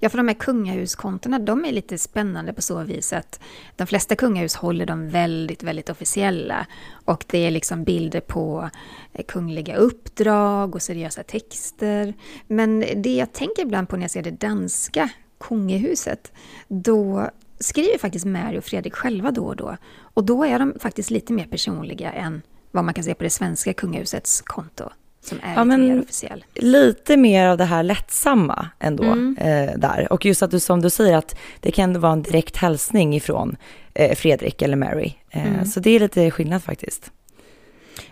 [0.00, 3.40] Ja, för de här kungahuskontona, de är lite spännande på så vis att
[3.76, 6.66] de flesta kungahus håller dem väldigt, väldigt officiella.
[7.04, 8.70] Och det är liksom bilder på
[9.12, 12.14] eh, kungliga uppdrag och seriösa texter.
[12.46, 15.08] Men det jag tänker ibland på när jag ser det danska
[15.40, 16.32] kungahuset,
[16.68, 19.76] då skriver faktiskt Mary och Fredrik själva då och då.
[19.98, 23.30] Och då är de faktiskt lite mer personliga än vad man kan se på det
[23.30, 24.90] svenska kungahusets konto
[25.26, 26.44] som är ja, lite mer officiell.
[26.54, 29.36] Lite mer av det här lättsamma ändå mm.
[29.38, 30.12] eh, där.
[30.12, 33.56] Och just att du som du säger att det kan vara en direkt hälsning ifrån
[33.94, 35.12] eh, Fredrik eller Mary.
[35.30, 35.64] Eh, mm.
[35.64, 37.10] Så det är lite skillnad faktiskt.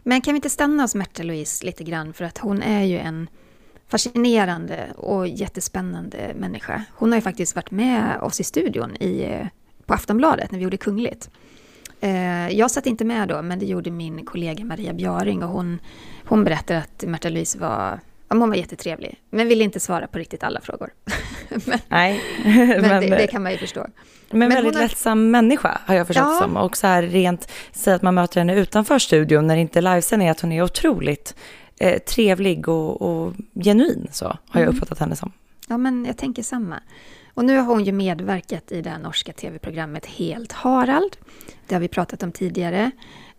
[0.02, 2.12] Men kan vi inte stanna hos Märta-Louise lite grann?
[2.12, 3.28] För att hon är ju en
[3.88, 6.84] fascinerande och jättespännande människa.
[6.92, 9.46] Hon har ju faktiskt varit med oss i studion i, eh,
[9.86, 11.30] på Aftonbladet när vi gjorde Kungligt.
[12.04, 15.78] Eh, jag satt inte med då, men det gjorde min kollega Maria Bjaring och hon,
[16.24, 20.44] hon berättade att Märta Louise var hon var jättetrevlig, men ville inte svara på riktigt
[20.44, 20.90] alla frågor.
[21.66, 23.86] men, Nej, men, men det, det, kan man ju förstå.
[24.30, 24.82] Men, men väldigt har...
[24.82, 26.38] lättsam människa har jag förstått ja.
[26.42, 26.56] som.
[26.56, 29.82] Och så här rent, säg att man möter henne utanför studion när det inte är
[29.82, 31.36] livesändning, att hon är otroligt
[31.80, 34.74] eh, trevlig och, och, genuin, så har jag mm.
[34.74, 35.32] uppfattat henne som.
[35.68, 36.80] Ja, men jag tänker samma.
[37.34, 41.16] Och nu har hon ju medverkat i det norska tv-programmet Helt Harald.
[41.66, 42.90] Det har vi pratat om tidigare.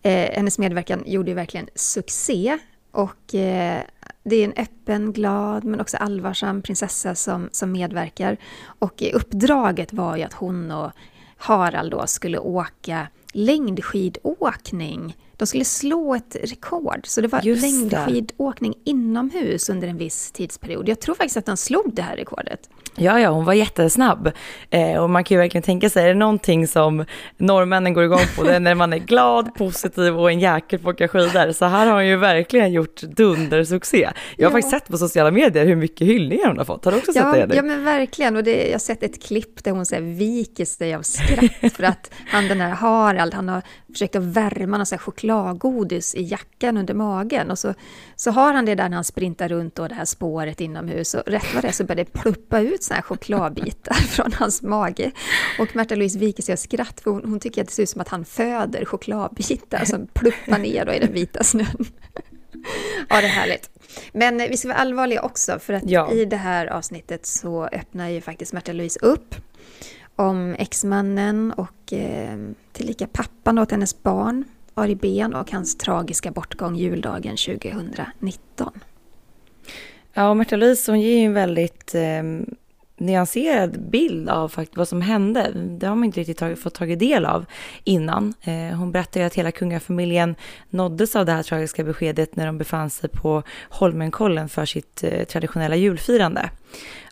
[0.02, 2.58] Eh, hennes medverkan gjorde ju verkligen succé.
[2.92, 3.82] Och eh,
[4.24, 8.38] det är en öppen, glad men också allvarsam prinsessa som, som medverkar.
[8.80, 10.92] Och uppdraget var ju att hon och
[11.38, 17.00] Harald då skulle åka längdskidåkning de skulle slå ett rekord.
[17.04, 17.68] Så det var Just det.
[17.68, 20.90] längdskidåkning inomhus under en viss tidsperiod.
[20.90, 22.60] Jag tror faktiskt att de slog det här rekordet.
[22.98, 24.32] Ja, ja, hon var jättesnabb.
[24.70, 27.06] Eh, och man kan ju verkligen tänka sig, är det någonting som
[27.38, 30.90] norrmännen går igång på, det är när man är glad, positiv och en jäkel på
[30.90, 31.52] att åka skidor.
[31.52, 33.98] Så här har hon ju verkligen gjort dundersuccé.
[33.98, 34.50] Jag har Ja.
[34.52, 36.86] faktiskt sett på sociala medier hur mycket hyllningar hon har fått.
[36.86, 37.40] Har du också sett Ja, det?
[37.40, 37.56] Jenny?
[37.56, 38.36] ja men verkligen.
[38.36, 41.74] Och det, jag har sett ett klipp där hon så här, viker sig av skratt
[41.76, 43.62] för att han den här Harald, han har
[43.96, 47.52] försökt att värma någon chokladgodis i jackan under magen.
[47.52, 47.74] Och så,
[48.16, 51.14] så har han det där när han sprintar runt och det här spåret inomhus.
[51.14, 55.12] Och rätt vad det så börjar det pluppa ut såna här chokladbitar från hans mage.
[55.60, 57.90] Och Märta Louise viker sig av skratt för hon, hon tycker att det ser ut
[57.90, 61.66] som att han föder chokladbitar som pluppar ner då i den vita snön.
[63.10, 63.70] Ja, det är härligt.
[64.14, 66.12] Men vi ska vara allvarliga också, för att Ja.
[66.12, 69.36] i det här avsnittet så öppnar ju faktiskt Märta Louise upp
[70.16, 72.38] om exmannen och eh,
[72.72, 78.72] tillika pappan åt hennes barn, Ari Ben, och hans tragiska bortgång juldagen 2019.
[80.14, 82.24] Ja, och Märta Louise hon ger ju en väldigt eh,
[82.98, 85.52] nyanserad bild av faktiskt vad som hände.
[85.54, 87.46] Det har man inte riktigt tag fått tagit del av
[87.84, 88.34] innan.
[88.42, 90.36] Eh, hon berättar ju att hela kungafamiljen
[90.70, 95.24] nåddes av det här tragiska beskedet när de befann sig på Holmenkollen för sitt eh,
[95.24, 96.50] traditionella julfirande.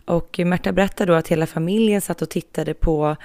[0.04, 3.16] Och Märta berättar då att hela familjen satt och tittade på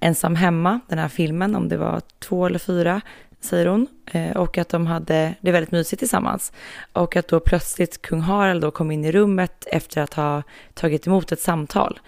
[0.00, 3.00] Ensam hemma, den här filmen, om det var två eller fyra,
[3.40, 3.86] säger hon.
[4.06, 6.52] Eh, och att de hade det väldigt mysigt tillsammans.
[6.92, 10.42] Och att då plötsligt kung Harald då kom in i rummet efter att ha
[10.74, 12.00] tagit emot ett samtal.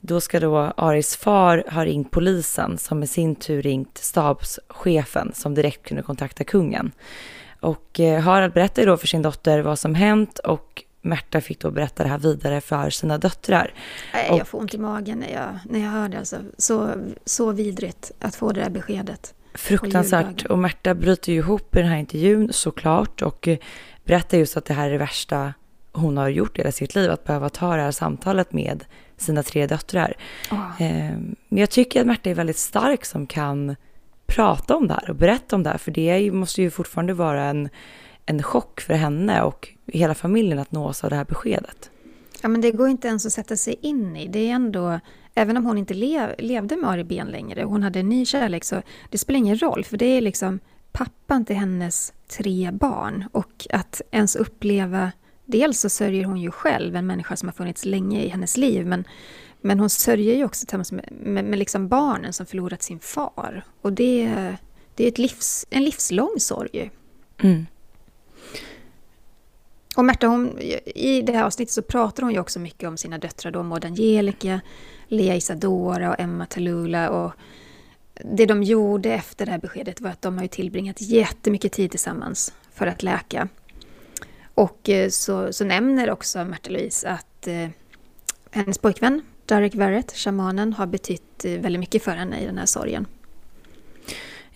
[0.00, 5.54] Då ska då Aris far ha ringt polisen som i sin tur ringt stabschefen som
[5.54, 6.92] direkt kunde kontakta kungen.
[7.60, 11.70] Och eh, Harald berättar då för sin dotter vad som hänt och Märta fick då
[11.70, 13.74] berätta det här vidare för sina döttrar.
[14.30, 16.18] Och- Jag får ont i magen när jag, när jag hör det.
[16.18, 16.36] Alltså.
[16.58, 16.90] Så,
[17.24, 19.34] så vidrigt att få det där beskedet.
[19.54, 20.44] Fruktansvärt.
[20.44, 23.58] Och Märta bryter ju ihop i den här intervjun såklart och eh,
[24.04, 25.54] berättar just att det här är det värsta
[25.92, 28.84] hon har gjort i hela sitt liv, att behöva ta det här samtalet med
[29.16, 30.14] sina tre döttrar.
[30.50, 30.56] Eh,
[31.48, 33.76] Men jag tycker att Märta är väldigt stark som kan
[34.26, 37.44] prata om det här och berätta om det här, för det måste ju fortfarande vara
[37.44, 37.68] en,
[38.26, 41.90] en chock för henne och hela familjen att nås av det här beskedet.
[42.42, 44.28] Ja, men det går inte ens att sätta sig in i.
[44.28, 45.00] Det är ändå,
[45.34, 48.64] även om hon inte lev, levde med Ari Ben längre, hon hade en ny kärlek,
[48.64, 50.58] så det spelar ingen roll, för det är liksom
[50.92, 53.24] pappan till hennes tre barn.
[53.32, 55.12] Och att ens uppleva,
[55.44, 58.86] dels så sörjer hon ju själv, en människa som har funnits länge i hennes liv,
[58.86, 59.04] men,
[59.60, 63.64] men hon sörjer ju också tillsammans med, med, med liksom barnen som förlorat sin far.
[63.82, 64.56] Och det,
[64.94, 66.90] det är ett livs, en livslång sorg.
[67.42, 67.66] Mm.
[69.96, 70.58] Och Märta, hon,
[70.94, 73.84] i det här avsnittet så pratar hon ju också mycket om sina döttrar då, Maud
[73.84, 74.60] Angelica,
[75.08, 77.10] Lea Isadora och Emma Talula.
[77.10, 77.32] Och
[78.14, 81.90] det de gjorde efter det här beskedet var att de har ju tillbringat jättemycket tid
[81.90, 83.48] tillsammans för att läka.
[84.54, 87.68] Och eh, så, så nämner också Märta Louise att eh,
[88.50, 92.66] hennes pojkvän, Derek Verrett, shamanen, har betytt eh, väldigt mycket för henne i den här
[92.66, 93.06] sorgen.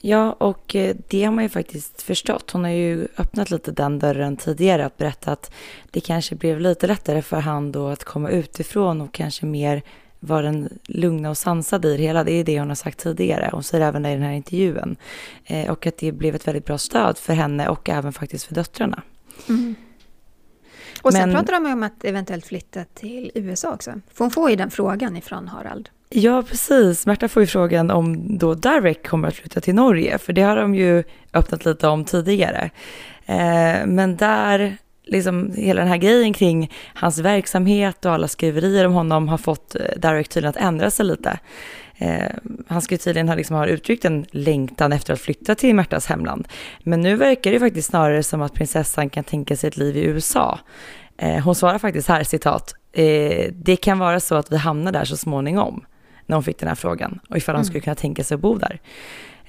[0.09, 2.51] Ja, och eh, det har man ju faktiskt förstått.
[2.51, 5.51] Hon har ju öppnat lite den dörren tidigare att berätta att
[5.91, 9.83] det kanske blev lite lättare för han då att komma utifrån och kanske mer
[10.21, 12.25] vara den lugna och sansade i det hela.
[12.25, 13.51] Det är det hon har sagt tidigare.
[13.53, 14.97] Hon säger även det i den här intervjun.
[15.45, 18.55] Eh, och att det blev ett väldigt bra stöd för henne och även faktiskt för
[18.55, 19.03] döttrarna.
[21.03, 23.91] Och sen Men- pratar de om att eventuellt flytta till USA också.
[24.13, 25.89] För hon får ju den frågan ifrån Harald.
[26.11, 27.07] Ja, precis.
[27.07, 30.57] Märta får ju frågan om då Direct kommer att flytta till Norge, för det har
[30.57, 32.71] de ju öppnat lite om tidigare.
[33.27, 38.93] Eh, men där, liksom hela den här grejen kring hans verksamhet och alla skriverier om
[38.93, 41.39] honom har fått eh, Direct tydligen att ändra sig lite.
[41.99, 42.31] Eh,
[42.69, 46.07] han ska ju tydligen ha, liksom, ha uttryckt en längtan efter att flytta till Märtas
[46.07, 46.49] hemland.
[46.83, 50.05] Men nu verkar det faktiskt snarare som att prinsessan kan tänka sig ett liv i
[50.05, 50.59] USA.
[51.19, 55.05] Eh, hon svarar faktiskt här, citat, eh, det kan vara så att vi hamnar där
[55.05, 55.85] så småningom,
[56.27, 58.55] när hon fick den här frågan, och ifall hon skulle kunna tänka sig att bo
[58.59, 58.81] där.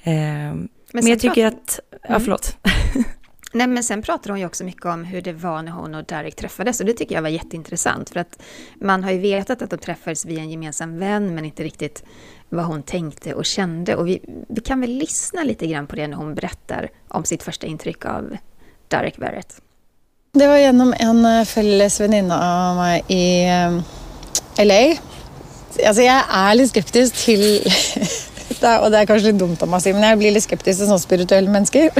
[0.02, 0.68] Eh, men,
[1.02, 2.20] sen jag tycker pratar- att, ja Mm.
[2.20, 2.56] förlåt.
[3.52, 6.04] Nej, men sen pratar hon ju också mycket om hur det var när hon och
[6.04, 8.42] Derek träffades och det tycker jag var jätteintressant för att
[8.80, 12.04] man har ju vetat att de träffades via en gemensam vän men inte riktigt
[12.48, 16.08] vad hon tänkte och kände och vi, vi kan väl lyssna lite grann på det
[16.08, 18.36] när hon berättar om sitt första intryck av
[18.88, 19.60] Derek Verrett.
[20.32, 24.96] Det var gjennom en eh, felles venninne av meg i eh, LA.
[25.76, 27.42] Altså, jeg er litt skeptisk til,
[28.62, 30.34] det er, og det er kanskje litt dumt av meg å si, men jeg blir
[30.34, 31.90] litt skeptisk til sånne spirituelle mennesker.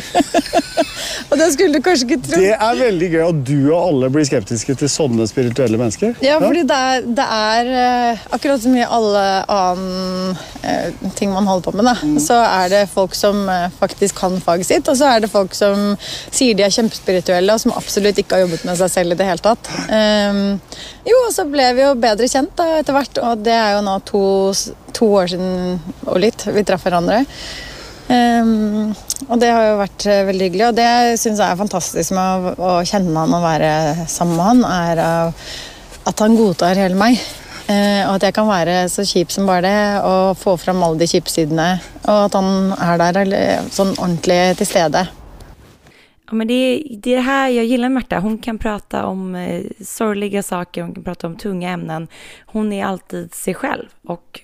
[1.31, 2.41] og det skulle du kanskje ikke tro.
[2.43, 6.17] Det er veldig gøy at du og alle blir skeptiske til sånne spirituelle mennesker.
[6.25, 11.49] Ja, fordi det er, det er eh, akkurat som i alle annen eh, ting man
[11.49, 14.99] holder på med, da, så er det folk som eh, faktisk kan faget sitt, og
[14.99, 18.67] så er det folk som sier de er kjempespirituelle, og som absolutt ikke har jobbet
[18.69, 19.73] med seg selv i det hele tatt.
[19.99, 20.59] Ehm,
[21.09, 23.85] jo, og så ble vi jo bedre kjent da, etter hvert, og det er jo
[23.87, 24.23] nå to,
[24.97, 27.25] to år siden og litt vi traff hverandre.
[28.09, 28.95] Um,
[29.29, 32.47] og det har jo vært eh, veldig hyggelig, og det syns jeg er fantastisk med
[32.49, 33.73] å, å kjenne han og være
[34.09, 35.03] sammen med han, er
[36.09, 37.21] at han godtar hele meg.
[37.69, 41.03] Uh, og at jeg kan være så kjip som bare det og få fram alle
[41.03, 41.75] de kjipe sidene.
[42.07, 45.05] Og at han er der sånn ordentlig til stede.
[46.31, 48.19] Ja, men det, är, det här jag gillar med Märta.
[48.19, 52.09] Hon kan prata om eh, sorgliga saker, hon kan prata om tunga ämnen.
[52.47, 54.41] Hon är alltid sig själv och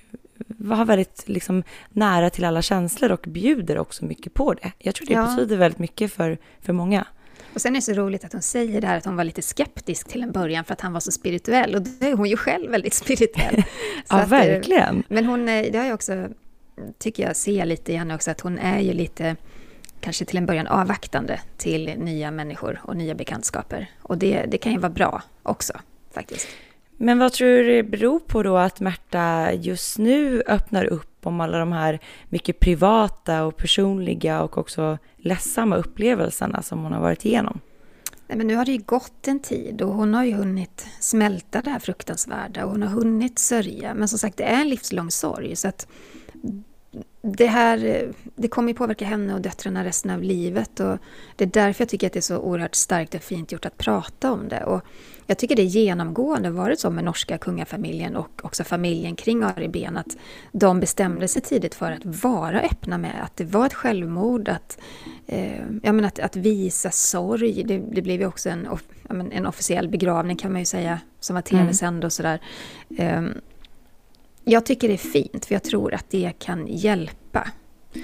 [0.70, 4.72] har väldigt liksom, nära till alla känslor och bjuder också mycket på det.
[4.78, 5.26] Jag tror det Ja.
[5.26, 7.06] betyder väldigt mycket för, för många.
[7.54, 9.42] Och sen är det så roligt att hon säger det här att hon var lite
[9.42, 11.74] skeptisk till en början för att han var så spirituell.
[11.74, 13.56] Och det är hon ju själv väldigt spirituell.
[14.08, 15.02] Ja, att, eh, verkligen.
[15.08, 16.28] Men hon, eh, det har jag också,
[16.98, 19.36] tycker jag, ser lite i henne också, att hon är ju lite,
[20.00, 23.90] kanske till en början avvaktande till nya människor och nya bekantskaper.
[24.02, 25.72] Och det, det kan ju vara bra också,
[26.14, 26.48] faktiskt.
[26.96, 31.40] Men vad tror du det beror på då att Märta just nu öppnar upp om
[31.40, 37.24] alla de här mycket privata och personliga och också ledsamma upplevelserna som hon har varit
[37.24, 37.60] igenom?
[38.26, 41.60] Nej, men nu har det ju gått en tid och hon har ju hunnit smälta
[41.62, 43.94] det här fruktansvärda och hon har hunnit sörja.
[43.94, 45.56] Men som sagt, det är en livslång sorg.
[45.56, 45.88] Så att
[47.22, 50.80] det här eh, det kommer ju påverka henne och döttrarna resten av livet.
[50.80, 50.98] Och
[51.36, 53.78] det är därför jag tycker att det är så oerhört starkt och fint gjort att
[53.78, 54.64] prata om det.
[54.64, 54.80] Och
[55.26, 59.68] jag tycker det är genomgående varit så med norska kungafamiljen och också familjen kring Ari
[59.68, 60.16] Ben att
[60.52, 64.78] de bestämde sig tidigt för att vara öppna med att det var ett självmord, att,
[65.26, 67.64] eh, ja, att, att visa sorg.
[67.64, 68.68] Det, det blev ju också en,
[69.32, 72.40] en officiell begravning kan man ju säga, som var tv-sänd och sådär.
[72.98, 73.22] Eh,
[74.44, 77.48] jag tycker det är fint, för jag tror att det kan hjälpa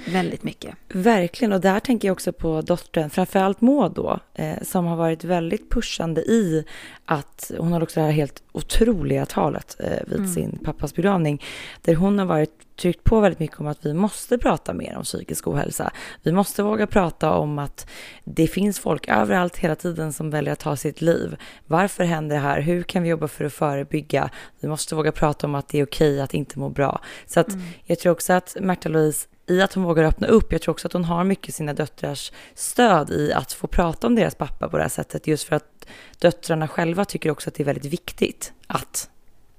[0.09, 0.75] väldigt mycket.
[0.89, 5.25] Verkligen, och där tänker jag också på dottern, framförallt Maud då, eh, som har varit
[5.25, 6.65] väldigt pushande i
[7.05, 11.43] att hon har också det här helt otroliga talet eh, vid sin pappas begravning,
[11.83, 15.03] där hon har varit tryckt på väldigt mycket om att vi måste prata mer om
[15.03, 15.91] psykisk ohälsa.
[16.23, 17.91] Vi måste våga prata om att
[18.25, 21.37] det finns folk överallt hela tiden som väljer att ta sitt liv.
[21.67, 22.61] Varför händer det här?
[22.61, 24.31] Hur kan vi jobba för att förebygga?
[24.61, 27.01] Vi måste våga prata om att det är okej att inte må bra.
[27.27, 27.49] Så att
[27.85, 30.53] jag tror också att Märta Louise i att hon vågar öppna upp.
[30.53, 34.15] Jag tror också att hon har mycket sina döttrars stöd i att få prata om
[34.15, 35.27] deras pappa på det här sättet.
[35.27, 35.87] Just för att
[36.19, 39.11] döttrarna själva tycker också att det är väldigt viktigt att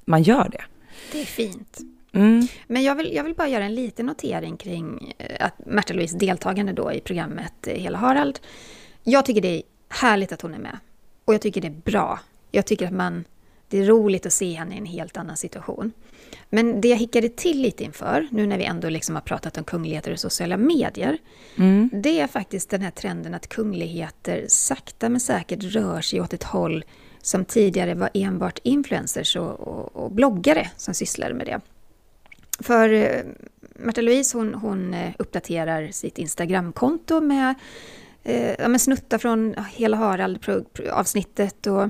[0.05, 0.63] man gör det.
[1.11, 1.79] Det är fint.
[2.13, 2.47] Mm.
[2.67, 6.17] Men jag vill, jag vill bara göra en liten notering kring eh, att Märta Louise
[6.17, 8.39] deltagande då i programmet eh, Hela Harald.
[9.03, 10.77] Jag tycker det är härligt att hon är med.
[11.25, 12.19] Och jag tycker det är bra.
[12.51, 13.25] Jag tycker att man,
[13.71, 15.91] det är roligt att se henne i en helt annan situation.
[16.49, 19.63] Men det jag hickade till lite inför, nu när vi ändå liksom har pratat om
[19.63, 21.17] kungligheter och sociala medier,
[21.91, 26.43] det är faktiskt den här trenden att kungligheter sakta men säkert rör sig åt ett
[26.43, 26.83] håll
[27.21, 31.61] som tidigare var enbart influencers och, och, och bloggare som sysslade med det.
[32.59, 33.21] För eh,
[33.75, 37.55] Märta Louise hon, hon eh, uppdaterar sitt Instagramkonto med,
[38.23, 41.89] eh, ja, med snuttar från Hela Harald-avsnittet och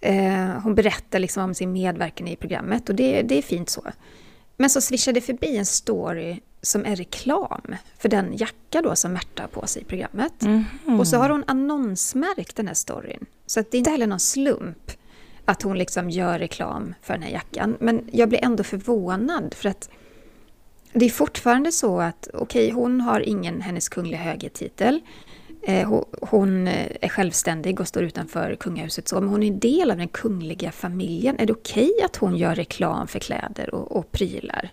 [0.00, 3.82] eh, hon berättar liksom om sin medverkan i programmet och det, det är fint så.
[4.56, 9.12] Men så swishar det förbi en story som är reklam för den jacka då som
[9.12, 10.32] Märta har på sig i programmet.
[10.98, 13.26] Och så har hon annonsmärkt den här storyn.
[13.46, 14.92] Så att det är inte heller någon slump
[15.44, 17.76] att hon liksom gör reklam för den här jackan.
[17.80, 19.90] Men jag blir ändå förvånad för att
[20.92, 25.00] det är fortfarande så att okej, hon har ingen hennes kungliga höghetstitel.
[25.68, 29.90] Eh, hon eh, är självständig och står utanför kungahuset så, men hon är en del
[29.90, 31.36] av den kungliga familjen.
[31.38, 34.70] Är det okej att hon gör reklam för kläder och, och prylar?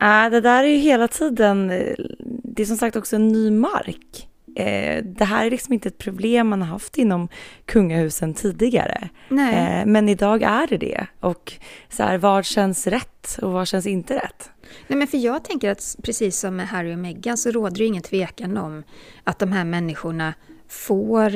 [0.00, 1.94] Äh, det där är ju hela tiden, eh,
[2.42, 4.28] det är som sagt också en ny mark.
[4.56, 7.28] Eh, det här är liksom inte ett problem man har haft inom
[7.64, 9.08] kungahusen tidigare.
[9.30, 11.06] Eh, men idag är det det.
[11.20, 11.52] Och
[11.88, 14.50] så här, vad känns rätt och vad känns inte rätt?
[14.86, 17.84] Nej, men för jag tänker att precis som med Harry och Meghan så råder det
[17.84, 18.82] ingen tvekan om
[19.24, 20.34] att de här människorna
[20.68, 21.30] får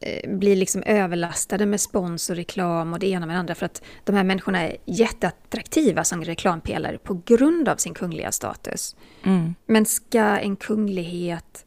[0.00, 3.54] eh, eh, bli liksom överlastade med spons och reklam och det ena med det andra
[3.54, 8.96] för att de här människorna är jätteattraktiva som reklampelare på grund av sin kungliga status.
[9.22, 9.54] Mm.
[9.66, 11.64] Men ska en kunglighet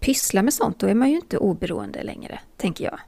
[0.00, 3.00] pyssla med sånt, då är man ju inte oberoende längre, tänker jag.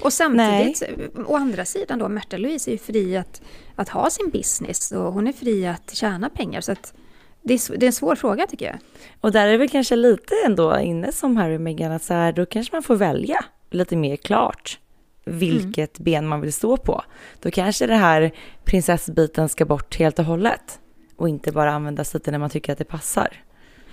[0.00, 1.24] Och samtidigt, Nej.
[1.26, 3.42] å andra sidan då, Märta Louise är ju fri att,
[3.74, 6.60] att ha sin business och hon är fri att tjäna pengar.
[6.60, 6.94] Så att
[7.42, 8.78] det är, det är en svår fråga tycker jag.
[9.20, 12.14] Och där är det väl kanske lite ändå inne som Harry och Meghan, att så
[12.14, 14.78] här, då kanske man får välja lite mer klart
[15.24, 16.04] vilket mm.
[16.04, 17.02] ben man vill stå på.
[17.40, 18.32] Då kanske det här
[18.64, 20.80] prinsessbiten ska bort helt och hållet
[21.16, 23.44] och inte bara användas lite när man tycker att det passar.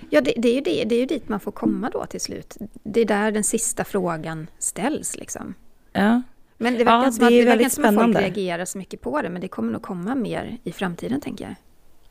[0.10, 2.22] Ja, det, det, är ju det, det är ju dit man får komma då till
[2.22, 2.58] slut.
[2.84, 5.54] Det är där den sista frågan ställs liksom.
[5.94, 6.22] Ja.
[6.58, 9.22] Men det verkar ja, som, att, det verkar som att folk reagerar så mycket på
[9.22, 11.56] det, men det kommer nog komma mer i framtiden, tänker jag.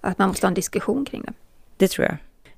[0.07, 1.33] Att man måste ha en diskussion kring det.
[1.77, 2.17] Det tror jag.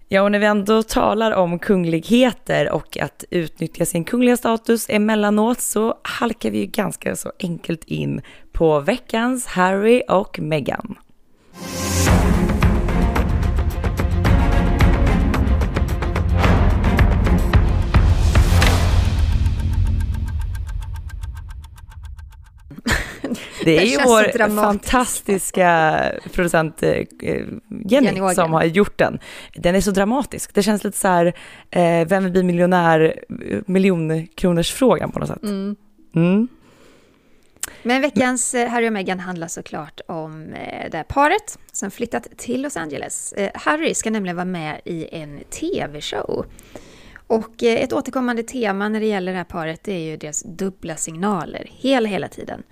[0.08, 5.60] Ja, och när vi ändå talar om kungligheter och att utnyttja sin kungliga status emellanåt
[5.60, 8.20] så halkar vi ju ganska så enkelt in
[8.52, 10.98] på veckans Harry och Meghan.
[23.64, 26.00] Det är ju vår fantastiska
[26.32, 29.18] producent eh, Jenny, Jenny som har gjort den.
[29.54, 30.54] Den är så dramatisk.
[30.54, 31.26] Det känns lite så här,
[31.70, 33.14] eh, vem vill bli miljonär,
[33.66, 35.42] miljonkronorsfrågan på något sätt.
[35.42, 35.76] Mm.
[36.14, 36.48] Mm.
[37.82, 40.54] Men veckans eh, Harry och Meghan handlar såklart om
[40.90, 43.34] det här paret som flyttat till Los Angeles.
[43.54, 46.44] Harry ska nämligen vara med i en TV-show.
[47.28, 51.66] Och ett återkommande tema när det gäller det här paret är ju deras dubbla signaler
[51.70, 52.62] hela, hela tiden.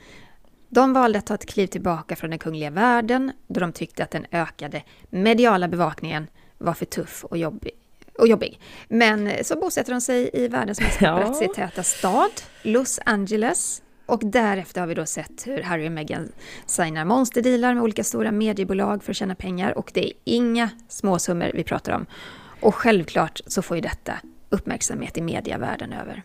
[0.68, 4.10] De valde att ta ett kliv tillbaka från den kungliga världen då de tyckte att
[4.10, 6.26] den ökade mediala bevakningen
[6.58, 7.72] var för tuff och jobbig.
[8.18, 8.60] Och jobbig.
[8.88, 12.30] Men så bosätter de sig i världens mest paparazzi-täta stad,
[12.62, 13.82] Los Angeles.
[14.06, 16.32] Och därefter har vi då sett hur Harry och Meghan
[16.66, 19.78] signar monsterdealar med olika stora mediebolag för att tjäna pengar.
[19.78, 22.06] Och det är inga småsummor vi pratar om.
[22.60, 24.12] Och självklart så får ju detta
[24.50, 26.22] uppmärksamhet i media världen över.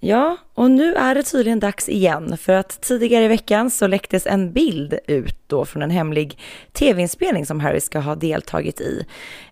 [0.00, 4.26] Ja, och nu är det tydligen dags igen för att tidigare i veckan så läcktes
[4.26, 6.38] en bild ut då från en hemlig
[6.72, 9.04] tv-inspelning som Harry ska ha deltagit i.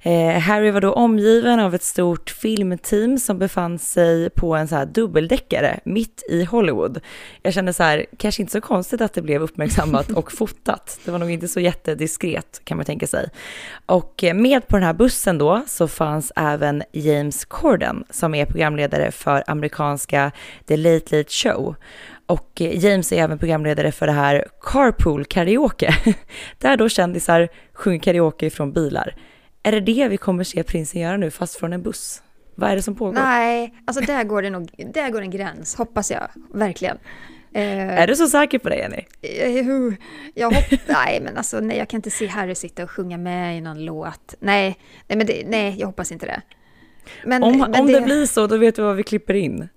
[0.03, 4.75] Eh, Harry var då omgiven av ett stort filmteam som befann sig på en så
[4.77, 7.01] här dubbeldäckare mitt i Hollywood.
[7.43, 11.01] Jag kände så här, kanske inte så konstigt att det blev uppmärksammat och fotat.
[11.05, 13.29] Det var nog inte så jättediskret kan man tänka sig.
[13.87, 18.47] Och eh, med på den här bussen då så fanns även James Corden som är
[18.47, 20.33] programledare för amerikanska
[20.67, 21.75] The Late Late Show.
[22.27, 25.95] Och eh, James är även programledare för det här Carpool Karaoke,
[26.59, 29.15] där då kändisar sjunger karaoke från bilar.
[29.63, 32.23] Är det det vi kommer se prinsen göra nu, fast från en buss?
[32.55, 33.13] Vad är det som pågår?
[33.13, 36.99] Nej, alltså där går det nog, där går en gräns, hoppas jag, verkligen.
[37.53, 39.05] Eh, är du så säker på det, Jenny?
[39.23, 39.95] Eh,
[40.35, 43.59] jag hopp, nej, men alltså nej, jag kan inte se Harry sitta och sjunga med
[43.59, 44.35] i någon låt.
[44.41, 44.79] Nej,
[45.09, 46.43] nej, men det, nej jag hoppas inte det.
[47.25, 47.93] Men, om men om det...
[47.93, 49.69] det blir så, då vet vi vad vi klipper in.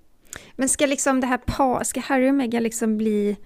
[0.60, 3.38] Men ska liksom det här par, ska Harry och Meghan liksom bli...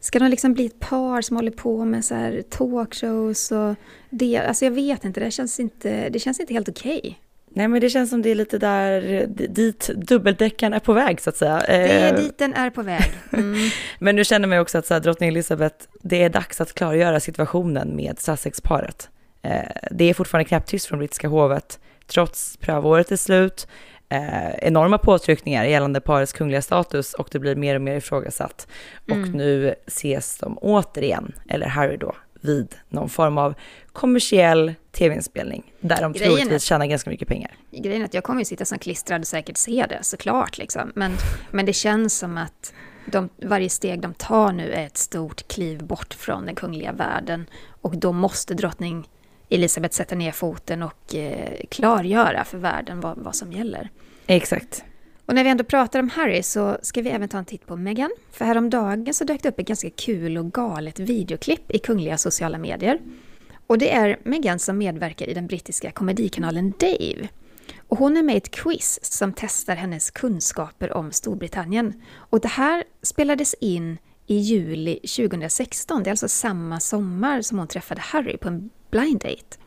[0.00, 3.74] Ska de liksom bli ett par som håller på med så här talkshows och
[4.10, 4.38] det?
[4.38, 6.98] Alltså jag vet inte, det känns inte, det känns inte helt okej.
[6.98, 7.14] Okay.
[7.48, 11.30] Nej men det känns som det är lite där dit dubbeldäckaren är på väg så
[11.30, 11.62] att säga.
[11.66, 13.12] Det är eh, dit den är på väg.
[13.32, 13.70] Mm.
[13.98, 16.72] men nu känner man ju också att så här, drottning Elizabeth, det är dags att
[16.72, 19.08] klargöra situationen med Sussex-paret.
[19.42, 23.68] Eh, det är fortfarande knäpptyst från brittiska hovet trots prövåret är slut
[24.08, 28.68] eh, enorma påtryckningar gällande parets kungliga status och det blir mer och mer ifrågasatt.
[29.06, 29.22] Mm.
[29.22, 33.54] Och nu ses de återigen, eller Harry då, vid någon form av
[33.92, 37.50] kommersiell tv-inspelning där de grejen troligtvis tjänar ganska mycket pengar.
[37.70, 40.92] Grejen är att jag kommer ju sitta som klistrad och säkert se det såklart liksom.
[40.94, 41.12] Men,
[41.50, 42.72] men det känns som att
[43.06, 47.46] de, varje steg de tar nu är ett stort kliv bort från den kungliga världen
[47.80, 49.08] och då måste drottning
[49.54, 53.90] Elisabeth sätta ner foten och eh, klargöra för världen vad, vad som gäller.
[54.26, 54.84] Exakt.
[55.26, 57.76] Och när vi ändå pratar om Harry så ska vi även ta en titt på
[57.76, 58.10] Meghan.
[58.32, 62.58] För häromdagen så dök det upp ett ganska kul och galet videoklipp i kungliga sociala
[62.58, 62.98] medier.
[63.66, 67.28] Och det är Meghan som medverkar i den brittiska komedikanalen Dave.
[67.88, 72.02] Och hon är med i ett quiz som testar hennes kunskaper om Storbritannien.
[72.14, 77.68] Och det här spelades in i juli 2016, det är alltså samma sommar som hon
[77.68, 79.58] träffade Harry på en blind date.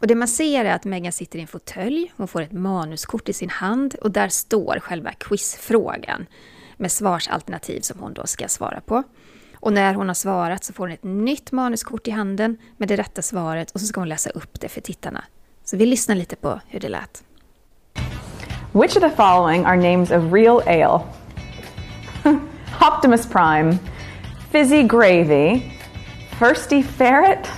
[0.00, 3.28] Och det man ser är att Megan sitter i en fåtölj, hon får ett manuskort
[3.28, 6.26] i sin hand och där står själva quizfrågan
[6.76, 9.02] med svarsalternativ som hon då ska svara på.
[9.54, 12.96] Och när hon har svarat så får hon ett nytt manuskort i handen med det
[12.96, 15.24] rätta svaret och så ska hon läsa upp det för tittarna.
[15.64, 17.24] Så vi lyssnar lite på hur det lät.
[18.72, 21.00] Which of the following are names of real ale?
[22.80, 23.78] Optimus Prime,
[24.50, 25.72] Fizzy Gravy,
[26.38, 27.48] Thirsty Ferret,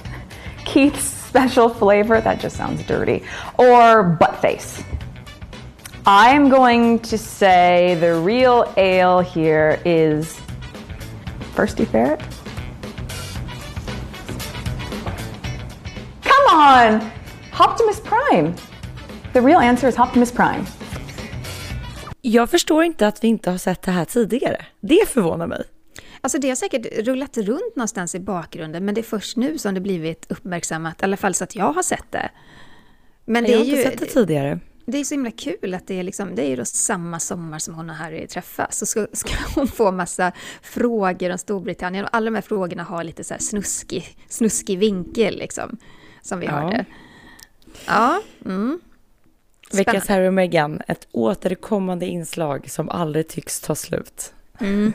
[0.65, 3.23] Keith's special flavor, that just sounds dirty,
[3.59, 4.83] or butt face.
[6.05, 10.41] I'm going to say the real ale here is
[11.55, 12.21] Thirsty Ferret.
[16.23, 17.11] Come on!
[17.61, 18.55] Optimus Prime.
[19.33, 20.67] The real answer is Optimus Prime.
[22.23, 24.65] Jag förstår inte att vi inte har sett det här tidigare.
[24.81, 25.65] Det förvånar mig.
[26.21, 29.75] Alltså det har säkert rullat runt någonstans i bakgrunden, men det är först nu som
[29.75, 32.31] det blivit uppmärksammat, i alla fall så att jag har sett det.
[33.25, 34.61] Men det jag har inte ju, sett det tidigare.
[34.87, 37.59] det är så himla kul att det är, liksom, det är ju då samma sommar
[37.59, 38.79] som hon och Harry träffas.
[38.79, 43.05] Så ska, ska hon få massa frågor om Storbritannien och alla de här frågorna har
[43.05, 45.77] lite så här snuskig, snuskig vinkel liksom.
[46.23, 46.53] Som vi Ja.
[46.53, 46.85] hörde.
[47.87, 48.81] Ja, mm.
[49.73, 54.33] Veckans Harry och Meghan, ett återkommande inslag som aldrig tycks ta slut.
[54.61, 54.93] Mm.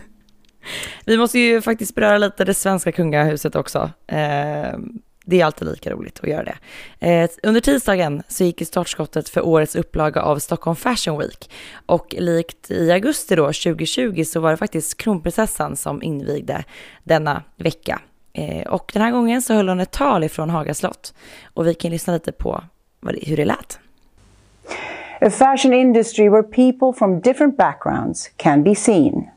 [1.06, 3.90] Vi måste ju faktiskt beröra lite det svenska kungahuset också.
[4.08, 6.58] Ehm, det är alltid lika roligt att göra det.
[7.00, 11.52] Ehm, under tisdagen så gick ju startskottet för årets upplaga av Stockholm Fashion Week.
[11.86, 16.64] Och likt i augusti då, 2020, så var det faktiskt kronprinsessan som invigde
[17.04, 18.02] denna vecka.
[18.34, 21.14] Ehm, och den här gången så höll hon ett tal ifrån Haga slott.
[21.54, 22.64] Och vi kan lyssna lite på
[23.22, 23.80] hur det lät.
[25.22, 29.30] A fashion industry where people from different backgrounds can be seen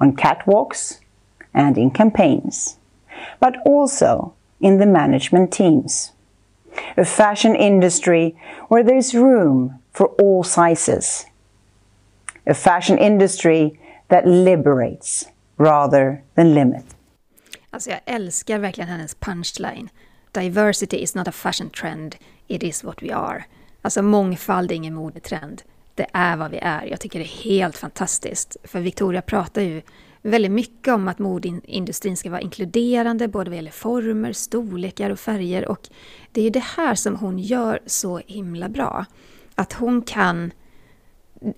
[0.00, 1.00] on catwalks
[1.54, 2.78] and in campaigns,
[3.40, 6.12] but also in the management teams.
[6.96, 8.36] A fashion industry
[8.68, 11.26] where there's room for all sizes.
[12.46, 15.26] A fashion industry that liberates
[15.58, 16.94] rather than limits.
[17.70, 19.88] Alltså jag älskar verkligen hennes punchline.
[20.32, 22.16] Diversity is not a fashion trend,
[22.48, 23.44] it is what we are.
[23.82, 25.62] Alltså mångfald är ingen modetrend,
[25.96, 26.86] det är vad vi är.
[26.86, 28.56] Jag tycker det är helt fantastiskt.
[28.64, 29.82] För Victoria pratar ju
[30.22, 35.68] väldigt mycket om att modeindustrin ska vara inkluderande, både vad gäller former, storlekar och färger.
[35.68, 35.88] Och
[36.32, 39.04] det är ju det här som hon gör så himla bra.
[39.54, 40.52] Att hon kan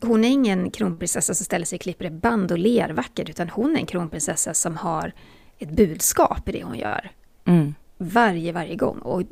[0.01, 3.49] hon är ingen kronprinsessa som ställer sig och klipper ett band och ler vackert, utan
[3.49, 5.12] hon är en kronprinsessa som har
[5.59, 7.11] ett budskap i det hon gör.
[7.45, 7.74] Mm.
[7.99, 8.99] Varje, varje gång.
[8.99, 9.22] Och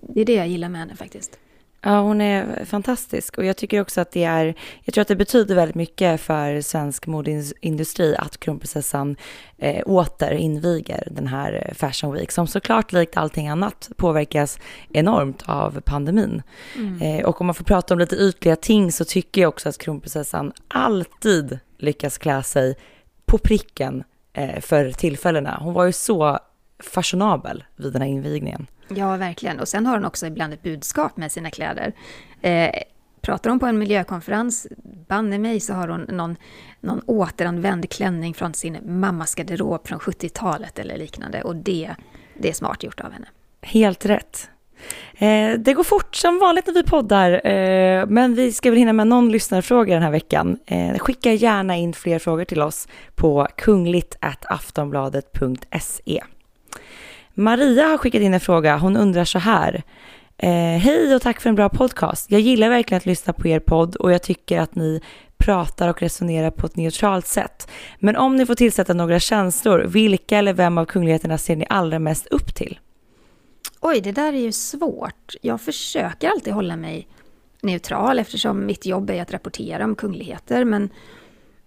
[0.00, 1.38] det är det jag gillar med henne faktiskt.
[1.82, 4.54] Ja, hon är fantastisk och jag tycker också att det är,
[4.84, 9.16] jag tror att det betyder väldigt mycket för svensk modeindustri att kronprinsessan
[9.58, 14.58] eh, åter inviger den här Fashion Week som såklart likt allting annat påverkas
[14.92, 16.42] enormt av pandemin.
[17.02, 19.78] Eh, och om man får prata om lite ytliga ting så tycker jag också att
[19.78, 22.76] kronprinsessan alltid lyckas klä sig
[23.26, 25.58] på pricken eh, för tillfällena.
[25.60, 26.38] Hon var ju så
[26.78, 28.66] fashionabel vid den här invigningen.
[28.88, 29.60] Ja, verkligen.
[29.60, 31.92] Och sen har hon också ibland ett budskap med sina kläder.
[32.40, 32.70] Eh,
[33.20, 34.66] pratar hon på en miljökonferens,
[35.08, 36.36] banne mig så har hon någon,
[36.80, 41.42] någon återanvänd klänning från sin mammas garderob från 70-talet eller liknande.
[41.42, 41.94] Och det,
[42.38, 43.26] det är smart gjort av henne.
[43.62, 44.50] Helt rätt.
[45.14, 48.92] Eh, det går fort som vanligt när vi poddar, eh, men vi ska väl hinna
[48.92, 50.58] med någon lyssnarfråga den här veckan.
[50.66, 56.22] Eh, skicka gärna in fler frågor till oss på kungligt.aftonbladet.se.
[57.38, 58.76] Maria har skickat in en fråga.
[58.76, 59.82] Hon undrar så här.
[60.38, 62.30] Eh, Hej och tack för en bra podcast.
[62.30, 65.00] Jag gillar verkligen att lyssna på er podd och jag tycker att ni
[65.38, 67.70] pratar och resonerar på ett neutralt sätt.
[67.98, 71.98] Men om ni får tillsätta några känslor, vilka eller vem av kungligheterna ser ni allra
[71.98, 72.78] mest upp till?
[73.80, 75.34] Oj, det där är ju svårt.
[75.42, 77.08] Jag försöker alltid hålla mig
[77.62, 80.64] neutral eftersom mitt jobb är att rapportera om kungligheter.
[80.64, 80.90] Men,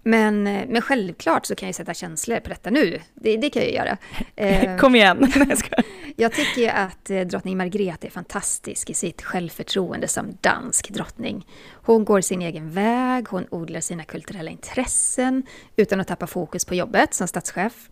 [0.04, 3.00] men, men självklart så kan jag sätta känslor på detta nu.
[3.14, 3.98] Det, det kan jag göra.
[4.36, 5.32] Eh, Kom igen.
[5.36, 5.58] Nej,
[6.16, 11.48] jag tycker ju att eh, drottning Margrethe är fantastisk i sitt självförtroende som dansk drottning.
[11.72, 15.44] Hon går sin egen väg, hon odlar sina kulturella intressen
[15.76, 17.90] utan att tappa fokus på jobbet som statschef.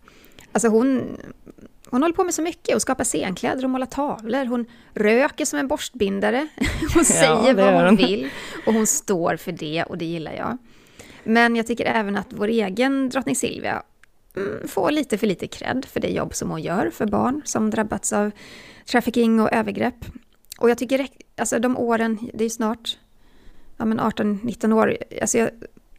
[0.52, 1.16] Alltså hon,
[1.90, 2.72] hon håller på med så mycket.
[2.74, 4.44] Hon skapar scenkläder och målar tavlor.
[4.44, 6.48] Hon röker som en borstbindare.
[6.94, 7.96] Hon säger det vad hon hon.
[7.96, 8.28] vill
[8.66, 10.58] och hon står för det och det gillar jag.
[11.28, 13.82] Men jag tycker även att vår egen drottning Silvia
[14.36, 17.70] mm, får lite för lite cred för det jobb som hon gör för barn som
[17.70, 18.30] drabbats av
[18.86, 20.04] trafficking och övergrepp.
[20.58, 22.98] Och jag tycker, alltså de åren, det är ju snart
[23.76, 25.50] ja, men 18-19 år, alltså jag,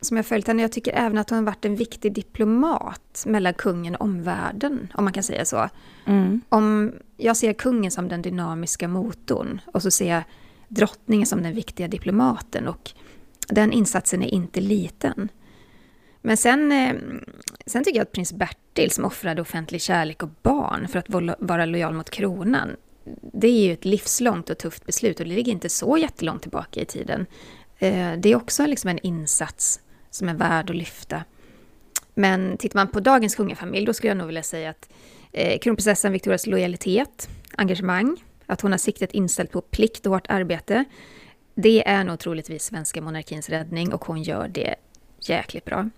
[0.02, 3.54] som jag följt henne, jag tycker även att hon har varit en viktig diplomat mellan
[3.54, 5.70] kungen och omvärlden, om man kan säga så.
[6.06, 6.42] Mm.
[6.50, 10.24] Om jag ser kungen som den dynamiska motorn och så ser jag
[10.68, 12.94] drottningen som den viktiga diplomaten och
[13.50, 15.30] den insatsen är inte liten.
[16.22, 16.96] Men sen, eh,
[17.66, 21.66] sen tycker jag att prins Bertil som offrade offentlig kärlek och barn för att vara-
[21.66, 22.76] lojal mot kronan,
[23.34, 26.82] det är ju ett livslångt och tufft beslut och det ligger inte så jättelångt tillbaka
[26.82, 27.26] i tiden.
[27.78, 29.80] Eh, det är också liksom en insats
[30.10, 31.24] som är värd att lyfta.
[32.14, 34.90] Men tittar man på dagens kungafamilj, då skulle jag nog vilja säga att
[35.32, 40.86] eh, kronprinsessan Victorias lojalitet, engagemang, att hon har siktet inställt på plikt och hårt arbete,
[41.62, 44.76] det är nog troligtvis svenska monarkins räddning och hon gör det
[45.20, 45.90] jäkligt bra.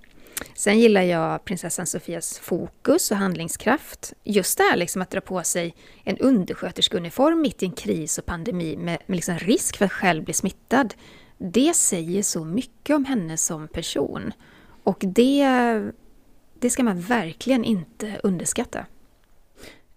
[0.55, 4.13] Sen gillar jag prinsessan Sofias fokus och handlingskraft.
[4.23, 8.25] Just det här liksom att dra på sig en undersköterskeuniform mitt i en kris och
[8.25, 10.93] pandemi med, med liksom risk för att själv bli smittad.
[11.37, 14.33] Det säger så mycket om henne som person.
[14.83, 15.45] Och det,
[16.59, 18.85] det ska man verkligen inte underskatta.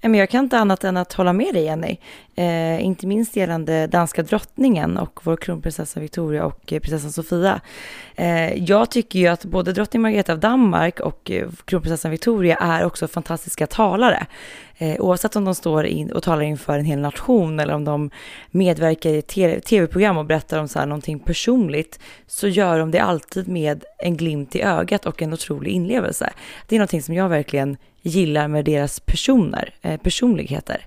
[0.09, 1.97] Men jag kan inte annat än att hålla med dig Jenny.
[2.37, 7.61] Eh, inte minst gällande danska drottningen och vår kronprinsessa Victoria och eh, prinsessan Sofia.
[8.17, 12.85] Eh, jag tycker ju att både drottning Margareta av Danmark och eh, kronprinsessan Victoria är
[12.85, 14.27] också fantastiska talare.
[14.79, 18.11] Eh, oavsett om de står in och talar inför en hel nation eller om de
[18.51, 19.23] medverkar i
[19.61, 24.17] tv-program och berättar om så här någonting personligt så gör de det alltid med en
[24.17, 26.33] glimt i ögat och en otrolig inlevelse.
[26.69, 30.87] Det är någonting som jag verkligen gillar med deras personer, eh, personligheter.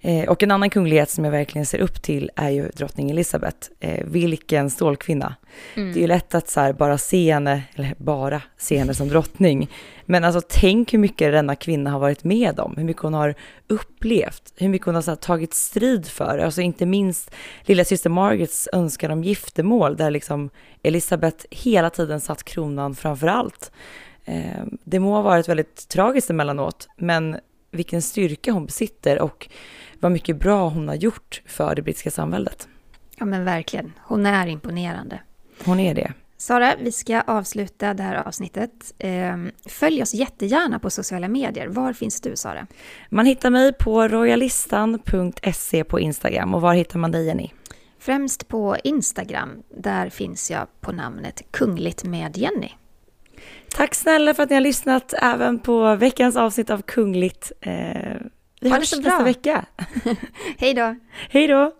[0.00, 3.68] Eh, och en annan kunglighet som jag verkligen ser upp till är ju drottning Elizabeth.
[3.80, 5.34] Eh, vilken stålkvinna.
[5.74, 5.92] Mm.
[5.92, 9.08] Det är ju lätt att så här, bara se henne, eller bara se henne som
[9.08, 9.70] drottning.
[10.04, 13.34] Men alltså tänk hur mycket denna kvinna har varit med om, hur mycket hon har
[13.68, 16.38] upplevt, hur mycket hon har här, tagit strid för.
[16.38, 17.30] Alltså inte minst
[17.62, 20.50] lilla syster Margarets önskan om giftermål, där liksom
[20.82, 23.72] Elizabeth hela tiden satt kronan framför allt.
[24.24, 27.36] Eh, det må ha varit väldigt tragiskt emellanåt, men
[27.70, 29.48] vilken styrka hon besitter och
[30.00, 32.68] vad mycket bra hon har gjort för det brittiska samväldet.
[33.18, 35.20] Ja men verkligen, hon är imponerande.
[35.64, 36.12] Hon är det.
[36.36, 38.94] Sara, vi ska avsluta det här avsnittet.
[38.98, 41.66] Ehm, följ oss jättegärna på sociala medier.
[41.68, 42.66] Var finns du, Sara?
[43.10, 46.54] Man hittar mig på royalistan.se på Instagram.
[46.54, 47.50] Och var hittar man dig, Jenny?
[47.98, 49.62] Främst på Instagram.
[49.76, 52.70] Där finns jag på namnet Kungligt med Jenny.
[53.76, 57.52] Tack snälla för att ni har lyssnat även på veckans avsnitt av Kungligt.
[58.60, 59.64] Vi hörs nästa vecka.
[60.58, 60.96] Hej då.
[61.30, 61.72] Hej då.